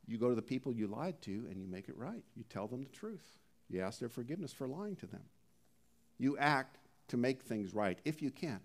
you 0.06 0.18
go 0.18 0.28
to 0.28 0.34
the 0.34 0.42
people 0.42 0.74
you 0.74 0.88
lied 0.88 1.22
to 1.22 1.46
and 1.50 1.58
you 1.58 1.66
make 1.66 1.88
it 1.88 1.96
right. 1.96 2.22
You 2.36 2.44
tell 2.50 2.66
them 2.68 2.82
the 2.82 2.90
truth. 2.90 3.38
You 3.70 3.80
ask 3.80 3.98
their 3.98 4.10
forgiveness 4.10 4.52
for 4.52 4.68
lying 4.68 4.96
to 4.96 5.06
them. 5.06 5.24
You 6.18 6.36
act 6.36 6.76
to 7.08 7.16
make 7.16 7.42
things 7.42 7.72
right 7.72 7.98
if 8.04 8.20
you 8.20 8.30
can. 8.30 8.60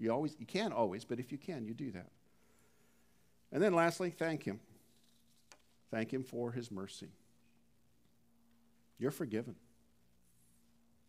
You 0.00 0.10
always 0.10 0.34
you 0.38 0.46
can't 0.46 0.72
always, 0.72 1.04
but 1.04 1.20
if 1.20 1.30
you 1.30 1.36
can, 1.36 1.66
you 1.66 1.74
do 1.74 1.90
that. 1.92 2.10
And 3.52 3.62
then 3.62 3.74
lastly, 3.74 4.10
thank 4.10 4.42
him. 4.42 4.58
Thank 5.90 6.10
him 6.12 6.24
for 6.24 6.52
his 6.52 6.70
mercy. 6.70 7.08
You're 8.98 9.10
forgiven. 9.10 9.56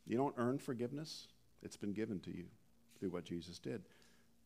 You 0.05 0.17
don't 0.17 0.35
earn 0.37 0.57
forgiveness, 0.57 1.27
it's 1.63 1.77
been 1.77 1.93
given 1.93 2.19
to 2.21 2.35
you 2.35 2.45
through 2.99 3.11
what 3.11 3.23
Jesus 3.23 3.59
did. 3.59 3.83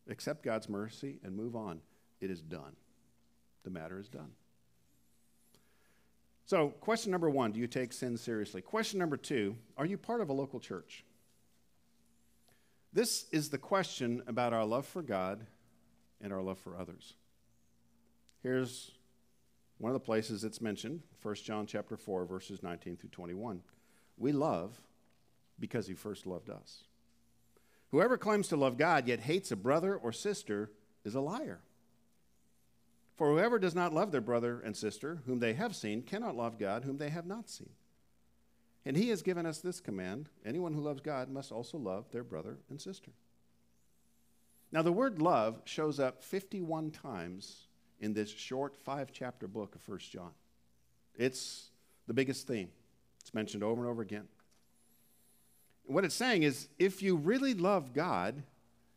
Accept 0.08 0.44
God's 0.44 0.68
mercy 0.68 1.18
and 1.24 1.34
move 1.34 1.56
on. 1.56 1.80
It 2.20 2.30
is 2.30 2.40
done. 2.40 2.76
The 3.64 3.70
matter 3.70 3.98
is 3.98 4.08
done. 4.08 4.30
So, 6.44 6.68
question 6.80 7.10
number 7.10 7.28
one 7.28 7.50
do 7.50 7.58
you 7.58 7.66
take 7.66 7.92
sin 7.92 8.16
seriously? 8.16 8.62
Question 8.62 9.00
number 9.00 9.16
two 9.16 9.56
are 9.76 9.86
you 9.86 9.98
part 9.98 10.20
of 10.20 10.28
a 10.28 10.32
local 10.32 10.60
church? 10.60 11.04
This 12.96 13.26
is 13.30 13.50
the 13.50 13.58
question 13.58 14.22
about 14.26 14.54
our 14.54 14.64
love 14.64 14.86
for 14.86 15.02
God 15.02 15.44
and 16.18 16.32
our 16.32 16.40
love 16.40 16.58
for 16.58 16.78
others. 16.78 17.12
Here's 18.42 18.92
one 19.76 19.90
of 19.90 19.94
the 19.94 20.00
places 20.00 20.44
it's 20.44 20.62
mentioned 20.62 21.02
1 21.20 21.34
john 21.44 21.66
chapter 21.66 21.98
4 21.98 22.24
verses 22.24 22.62
19 22.62 22.96
through 22.96 23.10
21 23.10 23.60
we 24.16 24.32
love 24.32 24.80
because 25.60 25.86
he 25.86 25.92
first 25.92 26.26
loved 26.26 26.48
us. 26.48 26.84
Whoever 27.90 28.16
claims 28.16 28.48
to 28.48 28.56
love 28.56 28.78
god 28.78 29.06
yet 29.06 29.20
hates 29.20 29.52
a 29.52 29.56
brother 29.56 29.94
or 29.94 30.10
sister 30.10 30.70
is 31.04 31.14
a 31.14 31.20
liar. 31.20 31.60
For 33.14 33.30
whoever 33.30 33.58
does 33.58 33.74
not 33.74 33.92
love 33.92 34.10
their 34.10 34.22
brother 34.22 34.58
and 34.58 34.74
sister 34.74 35.20
whom 35.26 35.40
they 35.40 35.52
have 35.52 35.76
seen 35.76 36.00
cannot 36.00 36.34
love 36.34 36.58
god 36.58 36.84
whom 36.84 36.96
they 36.96 37.10
have 37.10 37.26
not 37.26 37.50
seen 37.50 37.74
and 38.86 38.96
he 38.96 39.10
has 39.10 39.20
given 39.20 39.44
us 39.44 39.58
this 39.58 39.80
command 39.80 40.30
anyone 40.46 40.72
who 40.72 40.80
loves 40.80 41.02
god 41.02 41.28
must 41.28 41.52
also 41.52 41.76
love 41.76 42.10
their 42.12 42.24
brother 42.24 42.56
and 42.70 42.80
sister 42.80 43.10
now 44.72 44.82
the 44.82 44.92
word 44.92 45.20
love 45.22 45.60
shows 45.64 46.00
up 46.00 46.22
51 46.22 46.90
times 46.90 47.66
in 48.00 48.12
this 48.12 48.30
short 48.30 48.76
five 48.76 49.10
chapter 49.12 49.46
book 49.46 49.74
of 49.74 49.80
First 49.80 50.10
John. 50.10 50.32
It's 51.14 51.70
the 52.06 52.14
biggest 52.14 52.46
theme, 52.46 52.68
it's 53.20 53.34
mentioned 53.34 53.62
over 53.62 53.80
and 53.80 53.90
over 53.90 54.02
again. 54.02 54.28
What 55.84 56.04
it's 56.04 56.14
saying 56.14 56.42
is 56.42 56.68
if 56.78 57.02
you 57.02 57.16
really 57.16 57.54
love 57.54 57.92
God, 57.92 58.42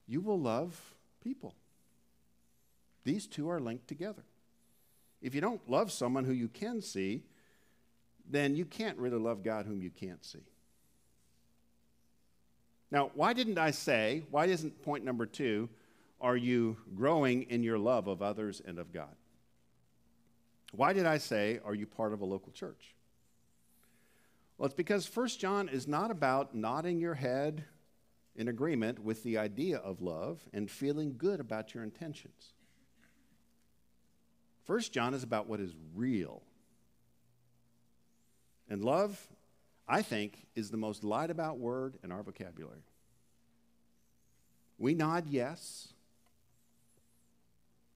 you 0.08 0.22
will 0.22 0.40
love 0.40 0.96
people. 1.24 1.54
These 3.04 3.28
two 3.28 3.50
are 3.50 3.60
linked 3.60 3.88
together. 3.88 4.24
If 5.22 5.36
you 5.36 5.42
don't 5.42 5.70
love 5.70 5.92
someone 5.92 6.26
who 6.26 6.34
you 6.34 6.48
can 6.48 6.82
see, 6.82 7.24
then 8.30 8.56
you 8.56 8.66
can't 8.66 8.98
really 8.98 9.18
love 9.18 9.44
God 9.44 9.66
whom 9.66 9.82
you 9.82 9.90
can't 9.90 10.24
see. 10.24 10.46
Now, 12.92 13.12
why 13.14 13.34
didn't 13.34 13.58
I 13.58 13.72
say, 13.72 14.24
why 14.32 14.46
isn't 14.46 14.82
point 14.82 15.04
number 15.04 15.26
two, 15.26 15.70
are 16.22 16.38
you 16.38 16.78
growing 16.96 17.44
in 17.44 17.64
your 17.64 17.78
love 17.78 18.08
of 18.08 18.22
others 18.22 18.62
and 18.66 18.80
of 18.80 18.92
God? 18.94 19.16
Why 20.72 20.94
did 20.94 21.06
I 21.06 21.18
say, 21.18 21.60
are 21.66 21.76
you 21.76 21.86
part 21.86 22.14
of 22.14 22.22
a 22.22 22.26
local 22.26 22.52
church? 22.52 22.94
Well, 24.58 24.66
it's 24.66 24.76
because 24.76 25.06
First 25.06 25.40
John 25.40 25.70
is 25.70 25.88
not 25.88 26.12
about 26.12 26.54
nodding 26.54 27.00
your 27.00 27.16
head 27.16 27.64
in 28.36 28.48
agreement 28.48 29.00
with 29.00 29.24
the 29.24 29.38
idea 29.38 29.78
of 29.78 30.02
love 30.02 30.44
and 30.54 30.70
feeling 30.70 31.16
good 31.18 31.40
about 31.40 31.74
your 31.74 31.84
intentions. 31.84 32.54
First 34.66 34.94
John 34.94 35.14
is 35.14 35.24
about 35.24 35.48
what 35.48 35.60
is 35.60 35.74
real. 35.96 36.44
And 38.70 38.84
love, 38.84 39.28
I 39.88 40.02
think, 40.02 40.46
is 40.56 40.70
the 40.70 40.78
most 40.78 41.04
lied 41.04 41.32
about 41.32 41.58
word 41.58 41.98
in 42.04 42.12
our 42.12 42.24
vocabulary. 42.24 42.84
We 44.78 44.94
nod 44.94 45.26
yes, 45.28 45.90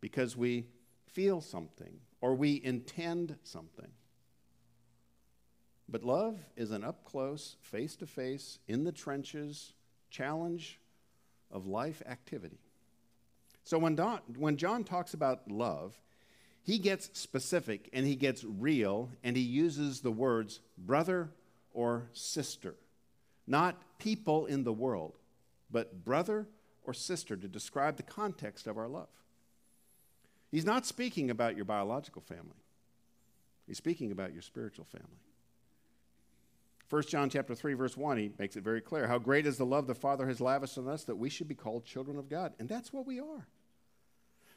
because 0.02 0.36
we 0.36 0.66
feel 1.08 1.40
something 1.40 2.00
or 2.20 2.36
we 2.36 2.60
intend 2.64 3.38
something. 3.44 3.92
But 5.88 6.04
love 6.04 6.40
is 6.58 6.72
an 6.72 6.84
up 6.84 7.06
close, 7.06 7.56
face 7.62 7.96
to 7.98 8.08
face, 8.08 8.60
in 8.68 8.84
the 8.84 8.92
trenches 8.92 9.74
challenge 10.10 10.80
of 11.52 11.68
life 11.68 12.02
activity. 12.08 12.60
So 13.64 13.78
when, 13.78 13.96
Don, 13.96 14.20
when 14.38 14.58
John 14.58 14.84
talks 14.84 15.14
about 15.14 15.50
love, 15.50 15.98
he 16.64 16.80
gets 16.80 17.10
specific 17.14 17.90
and 17.94 18.06
he 18.06 18.16
gets 18.16 18.44
real 18.44 19.10
and 19.24 19.36
he 19.36 19.44
uses 19.44 20.00
the 20.02 20.12
words 20.12 20.62
brother 20.78 21.30
or 21.74 22.08
sister, 22.14 22.76
not 23.46 23.82
people 24.00 24.46
in 24.46 24.64
the 24.64 24.74
world, 24.74 25.18
but 25.70 26.06
brother 26.06 26.48
or 26.84 26.94
sister 26.94 27.36
to 27.36 27.48
describe 27.48 27.98
the 27.98 28.04
context 28.04 28.66
of 28.66 28.78
our 28.78 28.88
love. 28.88 29.10
He's 30.52 30.66
not 30.66 30.86
speaking 30.86 31.30
about 31.30 31.56
your 31.56 31.66
biological 31.66 32.22
family. 32.22 32.64
He's 33.68 33.78
speaking 33.78 34.12
about 34.12 34.34
your 34.34 34.42
spiritual 34.42 34.86
family. 34.86 35.20
1 36.90 37.04
John 37.08 37.30
chapter 37.30 37.56
3 37.56 37.74
verse 37.74 37.98
1 37.98 38.18
he 38.18 38.32
makes 38.38 38.56
it 38.56 38.64
very 38.64 38.80
clear 38.80 39.08
how 39.08 39.18
great 39.18 39.48
is 39.48 39.58
the 39.58 39.66
love 39.66 39.88
the 39.88 39.96
Father 39.96 40.28
has 40.28 40.40
lavished 40.40 40.78
on 40.78 40.88
us 40.88 41.04
that 41.06 41.16
we 41.16 41.30
should 41.30 41.48
be 41.48 41.56
called 41.56 41.86
children 41.86 42.20
of 42.20 42.30
God 42.30 42.54
and 42.60 42.70
that's 42.70 42.94
what 42.94 43.08
we 43.08 43.20
are. 43.20 43.48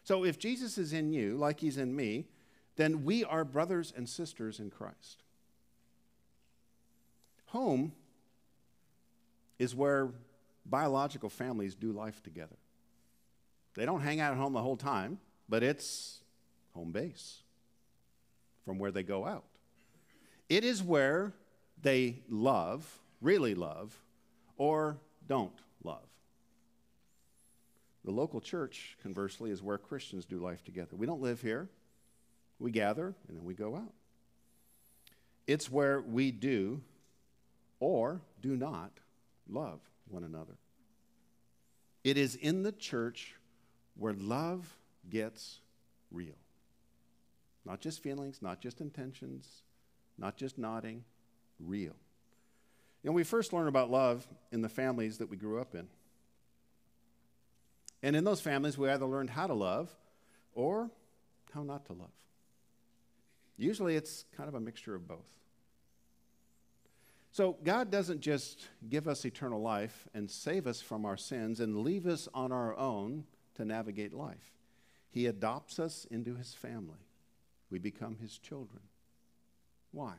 So 0.07 0.25
if 0.25 0.39
Jesus 0.39 0.79
is 0.79 0.93
in 0.93 1.13
you 1.13 1.37
like 1.37 1.59
he's 1.59 1.79
in 1.79 1.97
me 1.97 2.27
then 2.77 3.05
we 3.05 3.25
are 3.25 3.45
brothers 3.45 3.93
and 3.97 4.09
sisters 4.09 4.61
in 4.61 4.71
Christ. 4.71 5.25
Home 7.47 7.93
is 9.59 9.75
where 9.75 10.11
biological 10.65 11.29
families 11.29 11.75
do 11.75 11.91
life 11.91 12.23
together. 12.23 12.55
They 13.75 13.85
don't 13.85 14.01
hang 14.01 14.21
out 14.21 14.31
at 14.31 14.39
home 14.39 14.53
the 14.53 14.63
whole 14.63 14.77
time 14.77 15.19
but 15.49 15.65
it's 15.65 16.21
home 16.73 16.93
base 16.93 17.43
from 18.65 18.79
where 18.79 18.93
they 18.93 19.03
go 19.03 19.27
out. 19.27 19.45
It 20.49 20.63
is 20.63 20.85
where 20.85 21.33
they 21.83 22.21
love, 22.29 23.01
really 23.21 23.57
love, 23.57 24.01
or 24.57 24.99
don't. 25.27 25.61
The 28.07 28.13
local 28.13 28.41
church, 28.41 28.97
conversely, 29.03 29.51
is 29.51 29.63
where 29.63 29.79
Christians 29.79 30.25
do 30.25 30.39
life 30.39 30.65
together. 30.65 30.97
We 30.97 31.07
don't 31.07 31.21
live 31.21 31.43
here, 31.43 31.69
we 32.61 32.71
gather, 32.71 33.15
and 33.29 33.37
then 33.37 33.45
we 33.45 33.53
go 33.53 33.75
out. 33.75 33.93
It's 35.49 35.71
where 35.71 36.01
we 36.01 36.31
do 36.31 36.81
or 37.81 38.21
do 38.41 38.57
not 38.57 38.93
love 39.49 39.81
one 40.09 40.23
another. 40.23 40.57
It 42.05 42.17
is 42.17 42.37
in 42.37 42.63
the 42.63 42.73
church 42.73 43.35
where 43.97 44.15
love 44.15 44.77
gets 45.11 45.59
real. 46.13 46.39
Not 47.65 47.81
just 47.81 48.03
feelings, 48.03 48.41
not 48.41 48.61
just 48.61 48.81
intentions, 48.81 49.49
not 50.17 50.37
just 50.37 50.59
nodding, 50.59 51.05
real. 51.59 51.97
Know, 53.03 53.13
we 53.13 53.25
first 53.25 53.53
learn 53.53 53.69
about 53.69 53.91
love 53.91 54.27
in 54.51 54.63
the 54.63 54.69
families 54.69 55.19
that 55.19 55.29
we 55.29 55.37
grew 55.37 55.61
up 55.61 55.75
in. 55.75 55.89
And 58.07 58.15
in 58.15 58.23
those 58.23 58.41
families, 58.41 58.79
we 58.79 58.89
either 58.89 59.05
learned 59.05 59.31
how 59.31 59.49
to 59.49 59.53
love 59.53 59.91
or 60.55 60.93
how 61.53 61.65
not 61.65 61.87
to 61.87 61.93
love. 61.93 62.13
Usually 63.57 63.97
it's 63.97 64.25
kind 64.37 64.49
of 64.49 64.55
a 64.55 64.61
mixture 64.61 64.95
of 64.95 65.09
both. 65.09 65.27
So, 67.33 67.57
God 67.65 67.91
doesn't 67.91 68.21
just 68.21 68.69
give 68.89 69.09
us 69.09 69.25
eternal 69.25 69.61
life 69.61 70.07
and 70.15 70.31
save 70.31 70.69
us 70.69 70.81
from 70.81 71.05
our 71.05 71.17
sins 71.17 71.59
and 71.59 71.83
leave 71.83 72.07
us 72.07 72.29
on 72.33 72.53
our 72.53 72.77
own 72.77 73.25
to 73.57 73.65
navigate 73.65 74.15
life. 74.15 74.53
He 75.11 75.27
adopts 75.27 75.81
us 75.81 76.07
into 76.09 76.37
his 76.37 76.55
family. 76.55 77.09
We 77.71 77.81
become 77.81 78.19
his 78.23 78.39
children. 78.39 78.83
Why? 79.91 80.13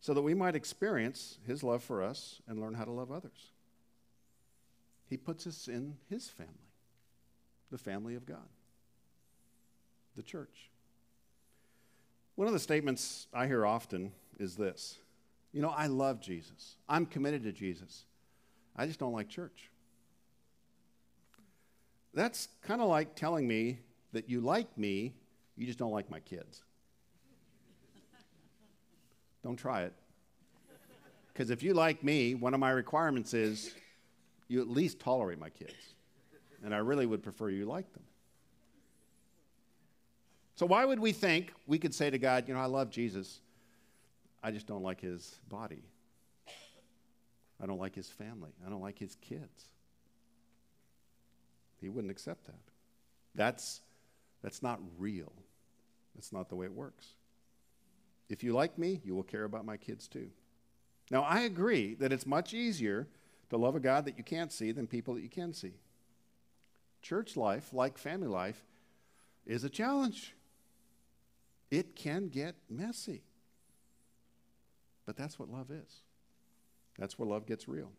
So 0.00 0.14
that 0.14 0.22
we 0.22 0.32
might 0.32 0.56
experience 0.56 1.36
his 1.46 1.62
love 1.62 1.82
for 1.82 2.02
us 2.02 2.40
and 2.48 2.58
learn 2.58 2.72
how 2.72 2.84
to 2.84 2.90
love 2.90 3.12
others. 3.12 3.52
He 5.10 5.18
puts 5.18 5.46
us 5.46 5.68
in 5.68 5.98
his 6.08 6.28
family, 6.28 6.69
the 7.70 7.78
family 7.78 8.14
of 8.14 8.26
God, 8.26 8.48
the 10.16 10.22
church. 10.22 10.70
One 12.34 12.46
of 12.46 12.52
the 12.52 12.58
statements 12.58 13.26
I 13.32 13.46
hear 13.46 13.66
often 13.66 14.12
is 14.38 14.56
this 14.56 14.98
You 15.52 15.62
know, 15.62 15.70
I 15.70 15.86
love 15.86 16.20
Jesus, 16.20 16.76
I'm 16.88 17.06
committed 17.06 17.44
to 17.44 17.52
Jesus. 17.52 18.04
I 18.76 18.86
just 18.86 18.98
don't 18.98 19.12
like 19.12 19.28
church. 19.28 19.68
That's 22.14 22.48
kind 22.62 22.80
of 22.80 22.88
like 22.88 23.14
telling 23.14 23.46
me 23.46 23.78
that 24.12 24.28
you 24.28 24.40
like 24.40 24.76
me, 24.78 25.14
you 25.56 25.66
just 25.66 25.78
don't 25.78 25.92
like 25.92 26.10
my 26.10 26.20
kids. 26.20 26.62
don't 29.42 29.56
try 29.56 29.82
it. 29.82 29.92
Because 31.32 31.50
if 31.50 31.62
you 31.62 31.74
like 31.74 32.02
me, 32.02 32.34
one 32.34 32.54
of 32.54 32.60
my 32.60 32.70
requirements 32.70 33.34
is 33.34 33.74
you 34.48 34.60
at 34.60 34.68
least 34.68 34.98
tolerate 34.98 35.38
my 35.38 35.50
kids. 35.50 35.74
And 36.64 36.74
I 36.74 36.78
really 36.78 37.06
would 37.06 37.22
prefer 37.22 37.48
you 37.48 37.64
like 37.64 37.92
them. 37.92 38.02
So, 40.56 40.66
why 40.66 40.84
would 40.84 41.00
we 41.00 41.12
think 41.12 41.52
we 41.66 41.78
could 41.78 41.94
say 41.94 42.10
to 42.10 42.18
God, 42.18 42.46
you 42.46 42.54
know, 42.54 42.60
I 42.60 42.66
love 42.66 42.90
Jesus, 42.90 43.40
I 44.42 44.50
just 44.50 44.66
don't 44.66 44.82
like 44.82 45.00
his 45.00 45.38
body? 45.48 45.82
I 47.62 47.66
don't 47.66 47.78
like 47.78 47.94
his 47.94 48.08
family. 48.08 48.50
I 48.66 48.70
don't 48.70 48.80
like 48.80 48.98
his 48.98 49.16
kids. 49.16 49.68
He 51.80 51.88
wouldn't 51.88 52.10
accept 52.10 52.46
that. 52.46 52.60
That's, 53.34 53.80
that's 54.42 54.62
not 54.62 54.80
real. 54.98 55.32
That's 56.14 56.32
not 56.32 56.48
the 56.48 56.56
way 56.56 56.66
it 56.66 56.72
works. 56.72 57.06
If 58.28 58.42
you 58.42 58.52
like 58.52 58.78
me, 58.78 59.00
you 59.04 59.14
will 59.14 59.22
care 59.22 59.44
about 59.44 59.64
my 59.64 59.76
kids 59.76 60.08
too. 60.08 60.28
Now, 61.10 61.22
I 61.22 61.40
agree 61.40 61.94
that 61.94 62.12
it's 62.12 62.26
much 62.26 62.54
easier 62.54 63.08
to 63.50 63.56
love 63.56 63.74
a 63.74 63.80
God 63.80 64.04
that 64.04 64.16
you 64.16 64.24
can't 64.24 64.52
see 64.52 64.72
than 64.72 64.86
people 64.86 65.14
that 65.14 65.22
you 65.22 65.28
can 65.28 65.52
see. 65.52 65.72
Church 67.02 67.36
life, 67.36 67.72
like 67.72 67.98
family 67.98 68.28
life, 68.28 68.62
is 69.46 69.64
a 69.64 69.70
challenge. 69.70 70.34
It 71.70 71.96
can 71.96 72.28
get 72.28 72.56
messy. 72.68 73.22
But 75.06 75.16
that's 75.16 75.38
what 75.38 75.50
love 75.50 75.70
is. 75.70 76.02
That's 76.98 77.18
where 77.18 77.28
love 77.28 77.46
gets 77.46 77.66
real. 77.68 77.90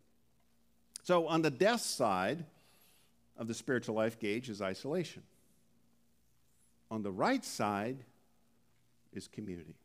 So, 1.03 1.27
on 1.27 1.41
the 1.41 1.49
death 1.49 1.81
side 1.81 2.45
of 3.37 3.47
the 3.47 3.53
spiritual 3.53 3.95
life 3.95 4.19
gauge 4.19 4.49
is 4.49 4.61
isolation. 4.61 5.23
On 6.91 7.01
the 7.01 7.11
right 7.11 7.43
side 7.43 8.03
is 9.13 9.27
community, 9.27 9.75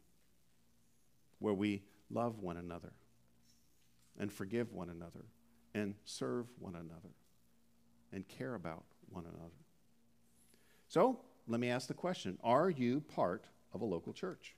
where 1.39 1.55
we 1.55 1.83
love 2.11 2.41
one 2.41 2.57
another 2.57 2.93
and 4.19 4.33
forgive 4.33 4.73
one 4.73 4.91
another 4.91 5.25
and 5.75 5.95
serve 6.05 6.47
one 6.59 6.75
another 6.75 7.15
and 8.13 8.27
care 8.29 8.55
about 8.55 8.85
one 9.11 9.25
another. 9.25 9.53
So, 10.89 11.21
let 11.49 11.61
me 11.61 11.69
ask 11.69 11.89
the 11.89 11.95
question 11.95 12.39
Are 12.43 12.71
you 12.71 13.01
part 13.01 13.45
of 13.73 13.81
a 13.81 13.85
local 13.85 14.13
church? 14.13 14.55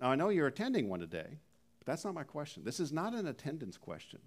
Now, 0.00 0.10
I 0.10 0.14
know 0.14 0.30
you're 0.30 0.46
attending 0.46 0.88
one 0.88 1.00
today, 1.00 1.38
but 1.78 1.86
that's 1.86 2.04
not 2.04 2.14
my 2.14 2.22
question. 2.22 2.64
This 2.64 2.80
is 2.80 2.92
not 2.92 3.14
an 3.14 3.26
attendance 3.26 3.76
question. 3.76 4.20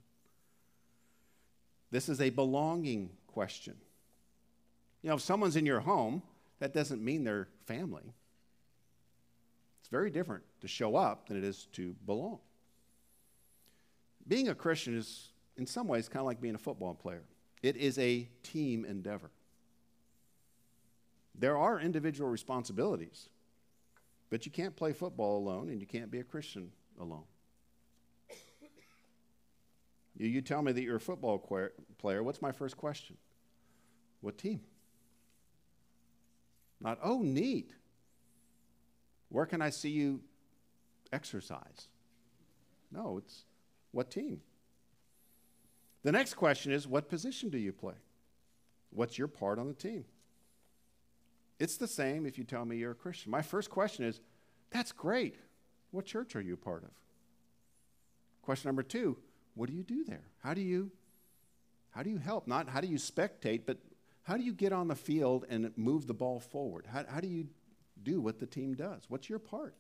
This 1.92 2.10
is 2.10 2.22
a 2.22 2.30
belonging 2.30 3.12
question. 3.28 3.76
You 5.02 5.10
know, 5.10 5.16
if 5.16 5.22
someone's 5.22 5.56
in 5.56 5.66
your 5.66 5.82
home, 5.82 6.24
that 6.60 6.74
doesn't 6.74 7.04
mean 7.04 7.24
they're 7.24 7.48
family. 7.66 8.14
It's 9.82 9.90
very 9.90 10.10
different 10.10 10.44
to 10.62 10.68
show 10.68 10.96
up 10.96 11.28
than 11.28 11.38
it 11.38 11.44
is 11.44 11.68
to 11.74 11.96
belong. 12.06 12.40
Being 14.28 14.48
a 14.48 14.56
Christian 14.56 14.98
is 14.98 15.30
in 15.58 15.66
some 15.66 15.88
ways 15.88 16.08
kind 16.08 16.22
of 16.22 16.26
like 16.26 16.40
being 16.40 16.56
a 16.56 16.60
football 16.60 16.94
player. 16.94 17.24
It 17.64 17.78
is 17.78 17.98
a 17.98 18.28
team 18.44 18.84
endeavor. 18.84 19.32
There 21.34 21.58
are 21.58 21.80
individual 21.80 22.30
responsibilities, 22.30 23.30
but 24.30 24.46
you 24.46 24.52
can't 24.52 24.76
play 24.76 24.92
football 24.92 25.38
alone 25.38 25.70
and 25.70 25.80
you 25.80 25.88
can't 25.88 26.12
be 26.12 26.20
a 26.20 26.24
Christian 26.24 26.72
alone. 27.00 27.24
You, 30.16 30.42
tell 30.42 30.62
me 30.62 30.72
that 30.74 30.84
you're 30.84 30.98
a 30.98 31.02
football 31.02 31.40
player, 31.98 32.22
what's 32.22 32.42
my 32.42 32.52
first 32.52 32.78
question? 32.78 33.18
What 34.22 34.38
team? 34.38 34.62
Not, 36.80 37.00
oh, 37.02 37.22
neat. 37.24 37.72
Where 39.30 39.48
can 39.48 39.62
I 39.62 39.72
see 39.72 39.90
you 39.90 40.22
exercise? 41.12 41.88
No, 42.92 43.18
it's 43.18 43.46
what 43.92 44.12
team? 44.12 44.42
The 46.04 46.12
next 46.12 46.36
question 46.36 46.72
is 46.72 46.88
what 46.88 47.10
position 47.10 47.50
do 47.50 47.58
you 47.58 47.72
play? 47.72 47.96
What's 48.92 49.18
your 49.18 49.28
part 49.28 49.58
on 49.58 49.68
the 49.68 49.74
team? 49.74 50.06
It's 51.60 51.78
the 51.78 51.88
same 51.88 52.26
if 52.26 52.38
you 52.38 52.44
tell 52.44 52.66
me 52.66 52.78
you're 52.78 52.92
a 52.92 52.96
Christian. 52.96 53.32
My 53.32 53.42
first 53.42 53.70
question 53.70 54.06
is 54.06 54.20
that's 54.70 54.92
great. 54.92 55.36
What 55.92 56.06
church 56.06 56.36
are 56.36 56.42
you 56.42 56.56
a 56.56 56.58
part 56.58 56.84
of? 56.84 56.90
Question 58.42 58.68
number 58.68 58.84
two 58.84 59.18
what 59.56 59.70
do 59.70 59.76
you 59.76 59.84
do 59.84 60.04
there? 60.04 60.26
How 60.44 60.54
do 60.54 60.62
you 60.62 60.92
how 61.92 62.04
do 62.04 62.10
you 62.10 62.18
help? 62.18 62.48
Not 62.48 62.70
how 62.70 62.82
do 62.82 62.88
you 62.88 62.98
spectate, 62.98 63.62
but 63.66 63.78
how 64.24 64.36
do 64.36 64.44
you 64.44 64.54
get 64.54 64.74
on 64.74 64.88
the 64.88 64.96
field 64.96 65.46
and 65.50 65.72
move 65.78 66.08
the 66.08 66.14
ball 66.14 66.40
forward? 66.40 66.88
How, 66.92 67.06
how 67.08 67.20
do 67.20 67.28
you 67.28 67.48
do 68.02 68.20
what 68.20 68.40
the 68.40 68.46
team 68.46 68.74
does? 68.74 69.04
What's 69.08 69.30
your 69.30 69.40
part? 69.40 69.76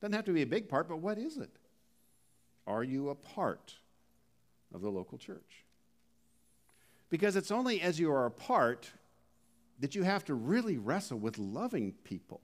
Doesn't 0.00 0.14
have 0.14 0.24
to 0.24 0.32
be 0.32 0.42
a 0.42 0.46
big 0.46 0.68
part, 0.68 0.88
but 0.88 0.98
what 0.98 1.18
is 1.18 1.36
it? 1.36 1.50
Are 2.66 2.82
you 2.82 3.10
a 3.10 3.14
part 3.14 3.74
of 4.74 4.82
the 4.82 4.90
local 4.90 5.16
church. 5.16 5.64
Because 7.08 7.36
it's 7.36 7.50
only 7.50 7.80
as 7.80 7.98
you 7.98 8.10
are 8.10 8.26
apart 8.26 8.90
that 9.78 9.94
you 9.94 10.02
have 10.02 10.24
to 10.24 10.34
really 10.34 10.76
wrestle 10.76 11.18
with 11.18 11.38
loving 11.38 11.92
people. 12.04 12.40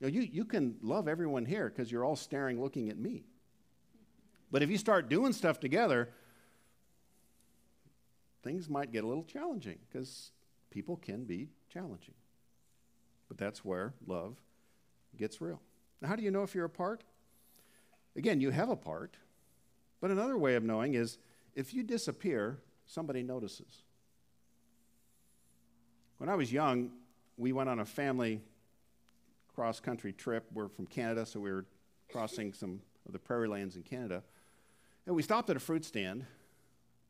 You, 0.00 0.06
know, 0.06 0.12
you, 0.12 0.28
you 0.32 0.44
can 0.44 0.76
love 0.80 1.08
everyone 1.08 1.44
here 1.44 1.68
because 1.68 1.90
you're 1.90 2.04
all 2.04 2.16
staring, 2.16 2.60
looking 2.60 2.88
at 2.88 2.98
me. 2.98 3.24
But 4.50 4.62
if 4.62 4.70
you 4.70 4.78
start 4.78 5.08
doing 5.08 5.32
stuff 5.32 5.58
together, 5.60 6.10
things 8.42 8.68
might 8.68 8.92
get 8.92 9.04
a 9.04 9.06
little 9.06 9.24
challenging 9.24 9.78
because 9.88 10.30
people 10.70 10.96
can 10.96 11.24
be 11.24 11.48
challenging. 11.72 12.14
But 13.28 13.36
that's 13.36 13.64
where 13.64 13.94
love 14.06 14.36
gets 15.16 15.40
real. 15.40 15.60
Now, 16.00 16.08
how 16.08 16.16
do 16.16 16.22
you 16.22 16.30
know 16.30 16.44
if 16.44 16.54
you're 16.54 16.64
a 16.64 16.70
part? 16.70 17.02
Again, 18.16 18.40
you 18.40 18.50
have 18.50 18.70
a 18.70 18.76
part. 18.76 19.16
But 20.00 20.10
another 20.10 20.38
way 20.38 20.54
of 20.54 20.62
knowing 20.62 20.94
is 20.94 21.18
if 21.54 21.74
you 21.74 21.82
disappear, 21.82 22.58
somebody 22.86 23.22
notices. 23.22 23.82
When 26.18 26.28
I 26.28 26.34
was 26.34 26.52
young, 26.52 26.90
we 27.36 27.52
went 27.52 27.68
on 27.68 27.80
a 27.80 27.84
family 27.84 28.40
cross 29.54 29.80
country 29.80 30.12
trip. 30.12 30.46
We're 30.52 30.68
from 30.68 30.86
Canada, 30.86 31.26
so 31.26 31.40
we 31.40 31.50
were 31.50 31.64
crossing 32.10 32.52
some 32.52 32.80
of 33.06 33.12
the 33.12 33.18
prairie 33.18 33.48
lands 33.48 33.76
in 33.76 33.82
Canada. 33.82 34.22
And 35.06 35.16
we 35.16 35.22
stopped 35.22 35.50
at 35.50 35.56
a 35.56 35.60
fruit 35.60 35.84
stand, 35.84 36.24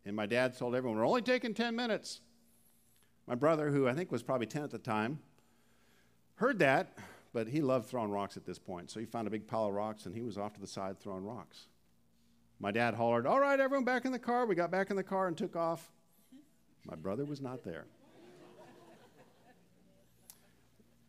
and 0.05 0.15
my 0.15 0.27
dad 0.27 0.57
told 0.57 0.75
everyone, 0.75 0.99
We're 0.99 1.07
only 1.07 1.23
taking 1.23 1.53
10 1.53 1.75
minutes. 1.75 2.21
My 3.27 3.35
brother, 3.35 3.71
who 3.71 3.87
I 3.87 3.95
think 3.95 4.11
was 4.11 4.23
probably 4.23 4.47
10 4.47 4.63
at 4.63 4.71
the 4.71 4.79
time, 4.79 5.19
heard 6.37 6.59
that, 6.61 6.97
but 7.33 7.49
he 7.49 7.61
loved 7.61 7.89
throwing 7.89 8.11
rocks 8.11 8.37
at 8.37 8.47
this 8.47 8.59
point. 8.59 8.91
So 8.91 9.01
he 9.01 9.07
found 9.07 9.27
a 9.27 9.31
big 9.31 9.47
pile 9.47 9.67
of 9.67 9.75
rocks, 9.75 10.07
and 10.07 10.15
he 10.15 10.23
was 10.23 10.39
off 10.39 10.55
to 10.55 10.61
the 10.61 10.67
side 10.67 10.99
throwing 10.99 11.25
rocks. 11.25 11.67
My 12.61 12.73
dad 12.73 12.95
hollered, 12.95 13.27
All 13.27 13.41
right, 13.41 13.59
everyone 13.59 13.85
back 13.85 14.05
in 14.05 14.13
the 14.13 14.19
car. 14.19 14.47
We 14.47 14.55
got 14.55 14.71
back 14.71 14.91
in 14.91 14.97
the 14.97 15.05
car 15.05 15.29
and 15.29 15.37
took 15.37 15.55
off. 15.55 15.91
My 16.87 16.97
brother 16.97 17.25
was 17.25 17.41
not 17.41 17.65
there. 17.65 17.87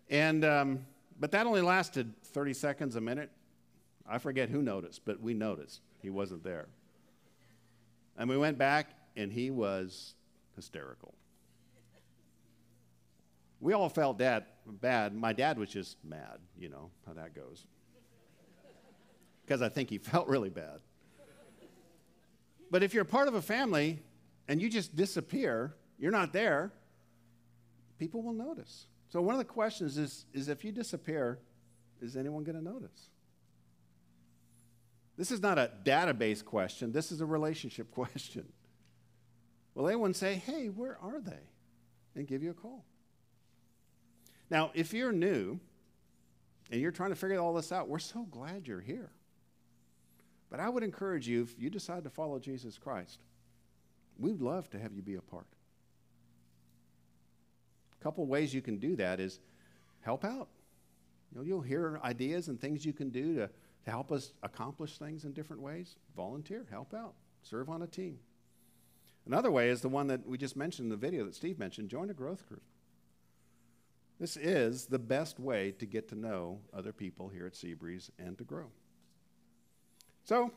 And, 0.10 0.44
um, 0.44 0.86
but 1.20 1.32
that 1.32 1.46
only 1.46 1.62
lasted 1.62 2.14
30 2.24 2.54
seconds, 2.54 2.96
a 2.96 3.02
minute. 3.02 3.30
I 4.08 4.18
forget 4.18 4.50
who 4.50 4.62
noticed, 4.62 5.06
but 5.06 5.22
we 5.22 5.34
noticed 5.34 5.82
he 6.02 6.10
wasn't 6.10 6.44
there. 6.44 6.68
And 8.18 8.28
we 8.28 8.38
went 8.38 8.58
back, 8.58 8.90
and 9.16 9.32
he 9.32 9.52
was 9.52 10.16
hysterical. 10.56 11.14
We 13.62 13.74
all 13.74 13.90
felt 13.90 14.18
dad, 14.18 14.46
bad. 14.66 15.14
My 15.14 15.34
dad 15.34 15.60
was 15.60 15.70
just 15.70 15.98
mad, 16.04 16.40
you 16.58 16.70
know 16.70 16.90
how 17.06 17.14
that 17.14 17.36
goes. 17.36 17.66
Because 19.46 19.62
I 19.62 19.70
think 19.70 19.90
he 19.90 19.98
felt 20.00 20.28
really 20.28 20.50
bad. 20.50 20.80
But 22.72 22.84
if 22.84 22.94
you're 22.94 23.06
part 23.06 23.28
of 23.28 23.34
a 23.34 23.42
family 23.42 24.00
and 24.48 24.62
you 24.62 24.70
just 24.70 24.96
disappear, 24.96 25.76
you're 25.98 26.12
not 26.12 26.34
there, 26.34 26.72
people 27.98 28.22
will 28.22 28.34
notice. 28.34 28.88
So 29.10 29.22
one 29.22 29.34
of 29.34 29.40
the 29.40 29.46
questions 29.46 29.98
is, 29.98 30.26
is 30.34 30.50
if 30.50 30.64
you 30.64 30.72
disappear, 30.72 31.40
is 32.02 32.16
anyone 32.16 32.44
going 32.44 32.58
to 32.58 32.64
notice? 32.64 33.10
This 35.18 35.32
is 35.32 35.42
not 35.42 35.58
a 35.58 35.72
database 35.84 36.44
question, 36.46 36.92
this 36.92 37.12
is 37.12 37.22
a 37.22 37.26
relationship 37.26 37.92
question. 37.94 38.46
Will 39.76 39.88
anyone 39.88 40.14
say, 40.14 40.36
hey, 40.36 40.68
where 40.68 40.98
are 41.02 41.20
they? 41.20 41.40
And 42.16 42.28
give 42.28 42.44
you 42.44 42.52
a 42.52 42.54
call. 42.54 42.86
Now, 44.50 44.72
if 44.74 44.94
you're 44.94 45.12
new 45.12 45.60
and 46.72 46.82
you're 46.82 46.92
trying 46.92 47.12
to 47.12 47.16
figure 47.16 47.40
all 47.40 47.54
this 47.54 47.72
out, 47.72 47.88
we're 47.88 48.00
so 48.00 48.24
glad 48.24 48.68
you're 48.68 48.82
here. 48.82 49.12
But 50.50 50.60
I 50.60 50.70
would 50.70 50.84
encourage 50.84 51.28
you, 51.28 51.44
if 51.44 51.56
you 51.60 51.70
decide 51.70 52.04
to 52.04 52.10
follow 52.10 52.40
Jesus 52.40 52.78
Christ, 52.78 53.20
we'd 54.18 54.42
love 54.42 54.70
to 54.72 54.80
have 54.80 54.94
you 54.94 55.02
be 55.02 55.16
a 55.16 55.22
part. 55.22 55.48
A 58.00 58.04
couple 58.04 58.26
ways 58.26 58.54
you 58.54 58.62
can 58.62 58.78
do 58.78 58.96
that 58.96 59.20
is 59.20 59.40
help 60.02 60.24
out. 60.24 60.48
You 61.32 61.38
know, 61.38 61.44
you'll 61.46 61.62
hear 61.62 62.00
ideas 62.04 62.48
and 62.48 62.60
things 62.60 62.86
you 62.86 62.94
can 62.94 63.10
do 63.10 63.36
to, 63.36 63.50
to 63.86 63.92
help 63.92 64.12
us 64.12 64.34
accomplish 64.42 64.98
things 64.98 65.26
in 65.26 65.34
different 65.34 65.62
ways. 65.62 65.96
Volunteer, 66.16 66.66
help 66.72 66.94
out, 66.94 67.14
serve 67.44 67.70
on 67.70 67.84
a 67.84 67.88
team. 67.88 68.20
Another 69.28 69.52
way 69.52 69.70
is 69.70 69.82
the 69.82 69.90
one 69.90 70.08
that 70.08 70.26
we 70.26 70.38
just 70.38 70.56
mentioned 70.56 70.88
in 70.88 70.90
the 70.90 70.98
video 70.98 71.26
that 71.26 71.36
Steve 71.36 71.60
mentioned 71.60 71.90
join 71.90 72.10
a 72.10 72.14
growth 72.14 72.48
group. 72.48 72.64
This 74.20 74.36
is 74.36 74.88
the 74.88 75.00
best 75.00 75.40
way 75.40 75.72
to 75.74 75.86
get 75.86 76.10
to 76.10 76.16
know 76.16 76.60
other 76.74 76.92
people 76.92 77.30
here 77.30 77.46
at 77.46 77.54
Seabreeze 77.54 78.10
and 78.18 78.38
to 78.38 78.44
grow. 78.44 78.72
So, 80.24 80.52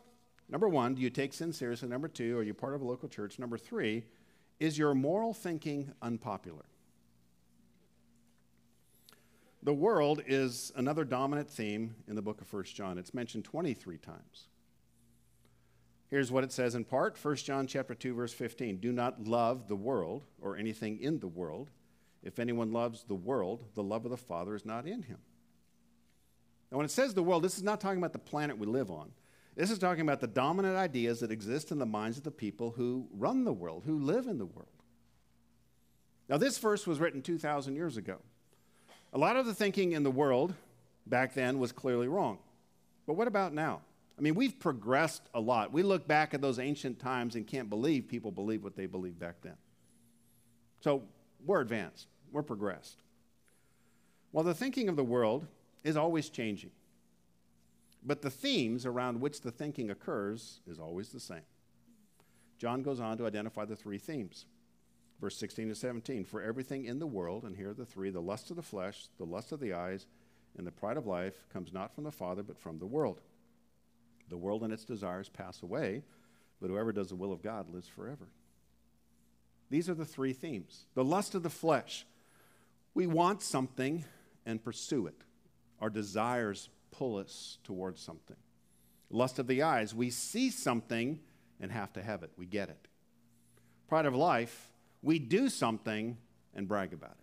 number 0.48 0.68
one, 0.68 0.94
do 0.94 1.03
you 1.03 1.11
take 1.11 1.33
sin 1.33 1.53
seriously? 1.53 1.88
Number 1.88 2.09
two, 2.09 2.38
are 2.38 2.42
you 2.42 2.55
part 2.55 2.75
of 2.75 2.81
a 2.81 2.85
local 2.85 3.09
church? 3.09 3.38
Number 3.38 3.59
three, 3.59 4.05
is 4.61 4.79
your 4.79 4.94
moral 4.94 5.33
thinking 5.35 5.92
unpopular? 6.03 6.64
The 9.62 9.72
world 9.72 10.22
is 10.27 10.72
another 10.75 11.05
dominant 11.05 11.48
theme 11.48 11.94
in 12.09 12.16
the 12.16 12.22
book 12.22 12.40
of 12.40 12.53
1 12.53 12.64
John. 12.64 12.98
It's 12.98 13.14
mentioned 13.14 13.44
23 13.44 13.96
times. 13.98 14.48
Here's 16.09 16.31
what 16.31 16.44
it 16.44 16.53
says 16.53 16.75
in 16.75 16.85
part 16.85 17.16
1 17.22 17.37
John 17.37 17.66
chapter 17.66 17.94
2 17.94 18.14
verse 18.14 18.33
15 18.33 18.77
do 18.79 18.92
not 18.92 19.27
love 19.27 19.68
the 19.68 19.77
world 19.77 20.25
or 20.42 20.57
anything 20.57 21.01
in 21.01 21.20
the 21.20 21.29
world 21.29 21.70
if 22.22 22.38
anyone 22.38 22.72
loves 22.72 23.05
the 23.05 23.14
world, 23.14 23.64
the 23.75 23.83
love 23.83 24.05
of 24.05 24.11
the 24.11 24.16
Father 24.16 24.55
is 24.55 24.64
not 24.64 24.87
in 24.87 25.03
him. 25.03 25.18
Now, 26.70 26.79
when 26.79 26.87
it 26.87 26.90
says 26.90 27.14
the 27.14 27.22
world, 27.22 27.42
this 27.42 27.57
is 27.57 27.62
not 27.62 27.81
talking 27.81 27.98
about 27.98 28.12
the 28.12 28.18
planet 28.18 28.59
we 28.59 28.66
live 28.66 28.90
on. 28.90 29.11
This 29.55 29.71
is 29.71 29.79
talking 29.79 30.03
about 30.03 30.21
the 30.21 30.27
dominant 30.27 30.77
ideas 30.77 31.21
that 31.21 31.31
exist 31.31 31.71
in 31.71 31.79
the 31.79 31.87
minds 31.87 32.17
of 32.19 32.25
the 32.25 32.31
people 32.31 32.71
who 32.71 33.07
run 33.12 33.45
the 33.45 33.53
world, 33.53 33.85
who 33.85 33.99
live 33.99 34.27
in 34.27 34.38
the 34.38 34.47
world. 34.47 34.69
Now, 36.29 36.38
this 36.38 36.59
verse 36.59 36.87
was 36.87 37.01
written 37.01 37.21
2,000 37.21 37.75
years 37.75 37.97
ago. 37.97 38.19
A 39.12 39.19
lot 39.19 39.37
of 39.37 39.45
the 39.45 39.55
thinking 39.55 39.93
in 39.93 40.03
the 40.03 40.11
world 40.11 40.55
back 41.07 41.35
then 41.35 41.59
was 41.59 41.73
clearly 41.73 42.09
wrong. 42.09 42.38
But 43.07 43.15
what 43.15 43.29
about 43.29 43.53
now? 43.53 43.83
I 44.19 44.23
mean, 44.23 44.35
we've 44.35 44.59
progressed 44.59 45.23
a 45.35 45.41
lot. 45.41 45.73
We 45.73 45.83
look 45.83 46.07
back 46.07 46.33
at 46.33 46.41
those 46.41 46.59
ancient 46.59 46.99
times 46.99 47.35
and 47.35 47.47
can't 47.47 47.69
believe 47.69 48.09
people 48.09 48.31
believed 48.31 48.62
what 48.62 48.77
they 48.77 48.87
believed 48.87 49.19
back 49.19 49.37
then. 49.43 49.57
So 50.81 51.03
we're 51.45 51.61
advanced 51.61 52.07
we're 52.33 52.43
progressed. 52.43 53.03
Well, 54.33 54.45
the 54.45 54.55
thinking 54.55 54.88
of 54.88 54.97
the 54.97 55.05
world 55.05 55.47
is 55.85 55.97
always 55.97 56.31
changing, 56.31 56.71
but 58.05 58.23
the 58.23 58.31
themes 58.31 58.85
around 58.85 59.21
which 59.21 59.41
the 59.41 59.51
thinking 59.51 59.91
occurs 59.91 60.61
is 60.67 60.79
always 60.79 61.11
the 61.11 61.21
same. 61.21 61.43
John 62.59 62.83
goes 62.83 63.01
on 63.01 63.19
to 63.19 63.27
identify 63.27 63.65
the 63.65 63.77
three 63.77 63.99
themes. 63.99 64.47
Verse 65.21 65.37
16 65.37 65.69
to 65.69 65.75
17 65.75 66.25
For 66.25 66.43
everything 66.43 66.85
in 66.85 66.99
the 66.99 67.07
world, 67.07 67.45
and 67.45 67.57
here 67.57 67.71
are 67.71 67.75
the 67.75 67.87
three 67.87 68.11
the 68.11 68.21
lust 68.21 68.51
of 68.51 68.57
the 68.57 68.62
flesh, 68.62 69.07
the 69.19 69.25
lust 69.25 69.53
of 69.53 69.61
the 69.61 69.73
eyes, 69.73 70.07
and 70.59 70.67
the 70.67 70.73
pride 70.73 70.97
of 70.97 71.07
life 71.07 71.45
comes 71.53 71.73
not 71.73 71.95
from 71.95 72.05
the 72.05 72.11
Father, 72.11 72.43
but 72.43 72.59
from 72.59 72.79
the 72.79 72.87
world. 72.87 73.21
The 74.29 74.37
world 74.37 74.62
and 74.62 74.73
its 74.73 74.85
desires 74.85 75.29
pass 75.29 75.62
away, 75.62 76.03
but 76.61 76.71
whoever 76.71 76.93
does 76.93 77.09
the 77.09 77.17
will 77.17 77.33
of 77.33 77.43
God 77.43 77.73
lives 77.73 77.88
forever. 77.88 78.29
These 79.71 79.88
are 79.88 79.95
the 79.95 80.05
three 80.05 80.33
themes. 80.33 80.87
The 80.95 81.05
lust 81.05 81.35
of 81.35 81.43
the 81.43 81.51
flesh. 81.51 82.07
We 82.95 83.07
want 83.07 83.43
something 83.43 84.05
and 84.45 84.62
pursue 84.62 85.07
it. 85.07 85.23
Our 85.81 85.88
desires 85.88 86.69
pull 86.92 87.16
us 87.16 87.59
towards 87.64 88.00
something. 88.00 88.37
Lust 89.11 89.40
of 89.40 89.48
the 89.48 89.62
eyes, 89.62 89.94
we 89.94 90.11
see 90.11 90.50
something 90.50 91.18
and 91.61 91.72
have 91.72 91.92
to 91.94 92.02
have 92.02 92.22
it. 92.22 92.31
We 92.37 92.46
get 92.46 92.68
it. 92.68 92.88
Pride 93.88 94.07
of 94.07 94.14
life, 94.14 94.70
we 95.02 95.18
do 95.18 95.48
something 95.48 96.16
and 96.55 96.68
brag 96.68 96.92
about 96.92 97.11
it. 97.11 97.16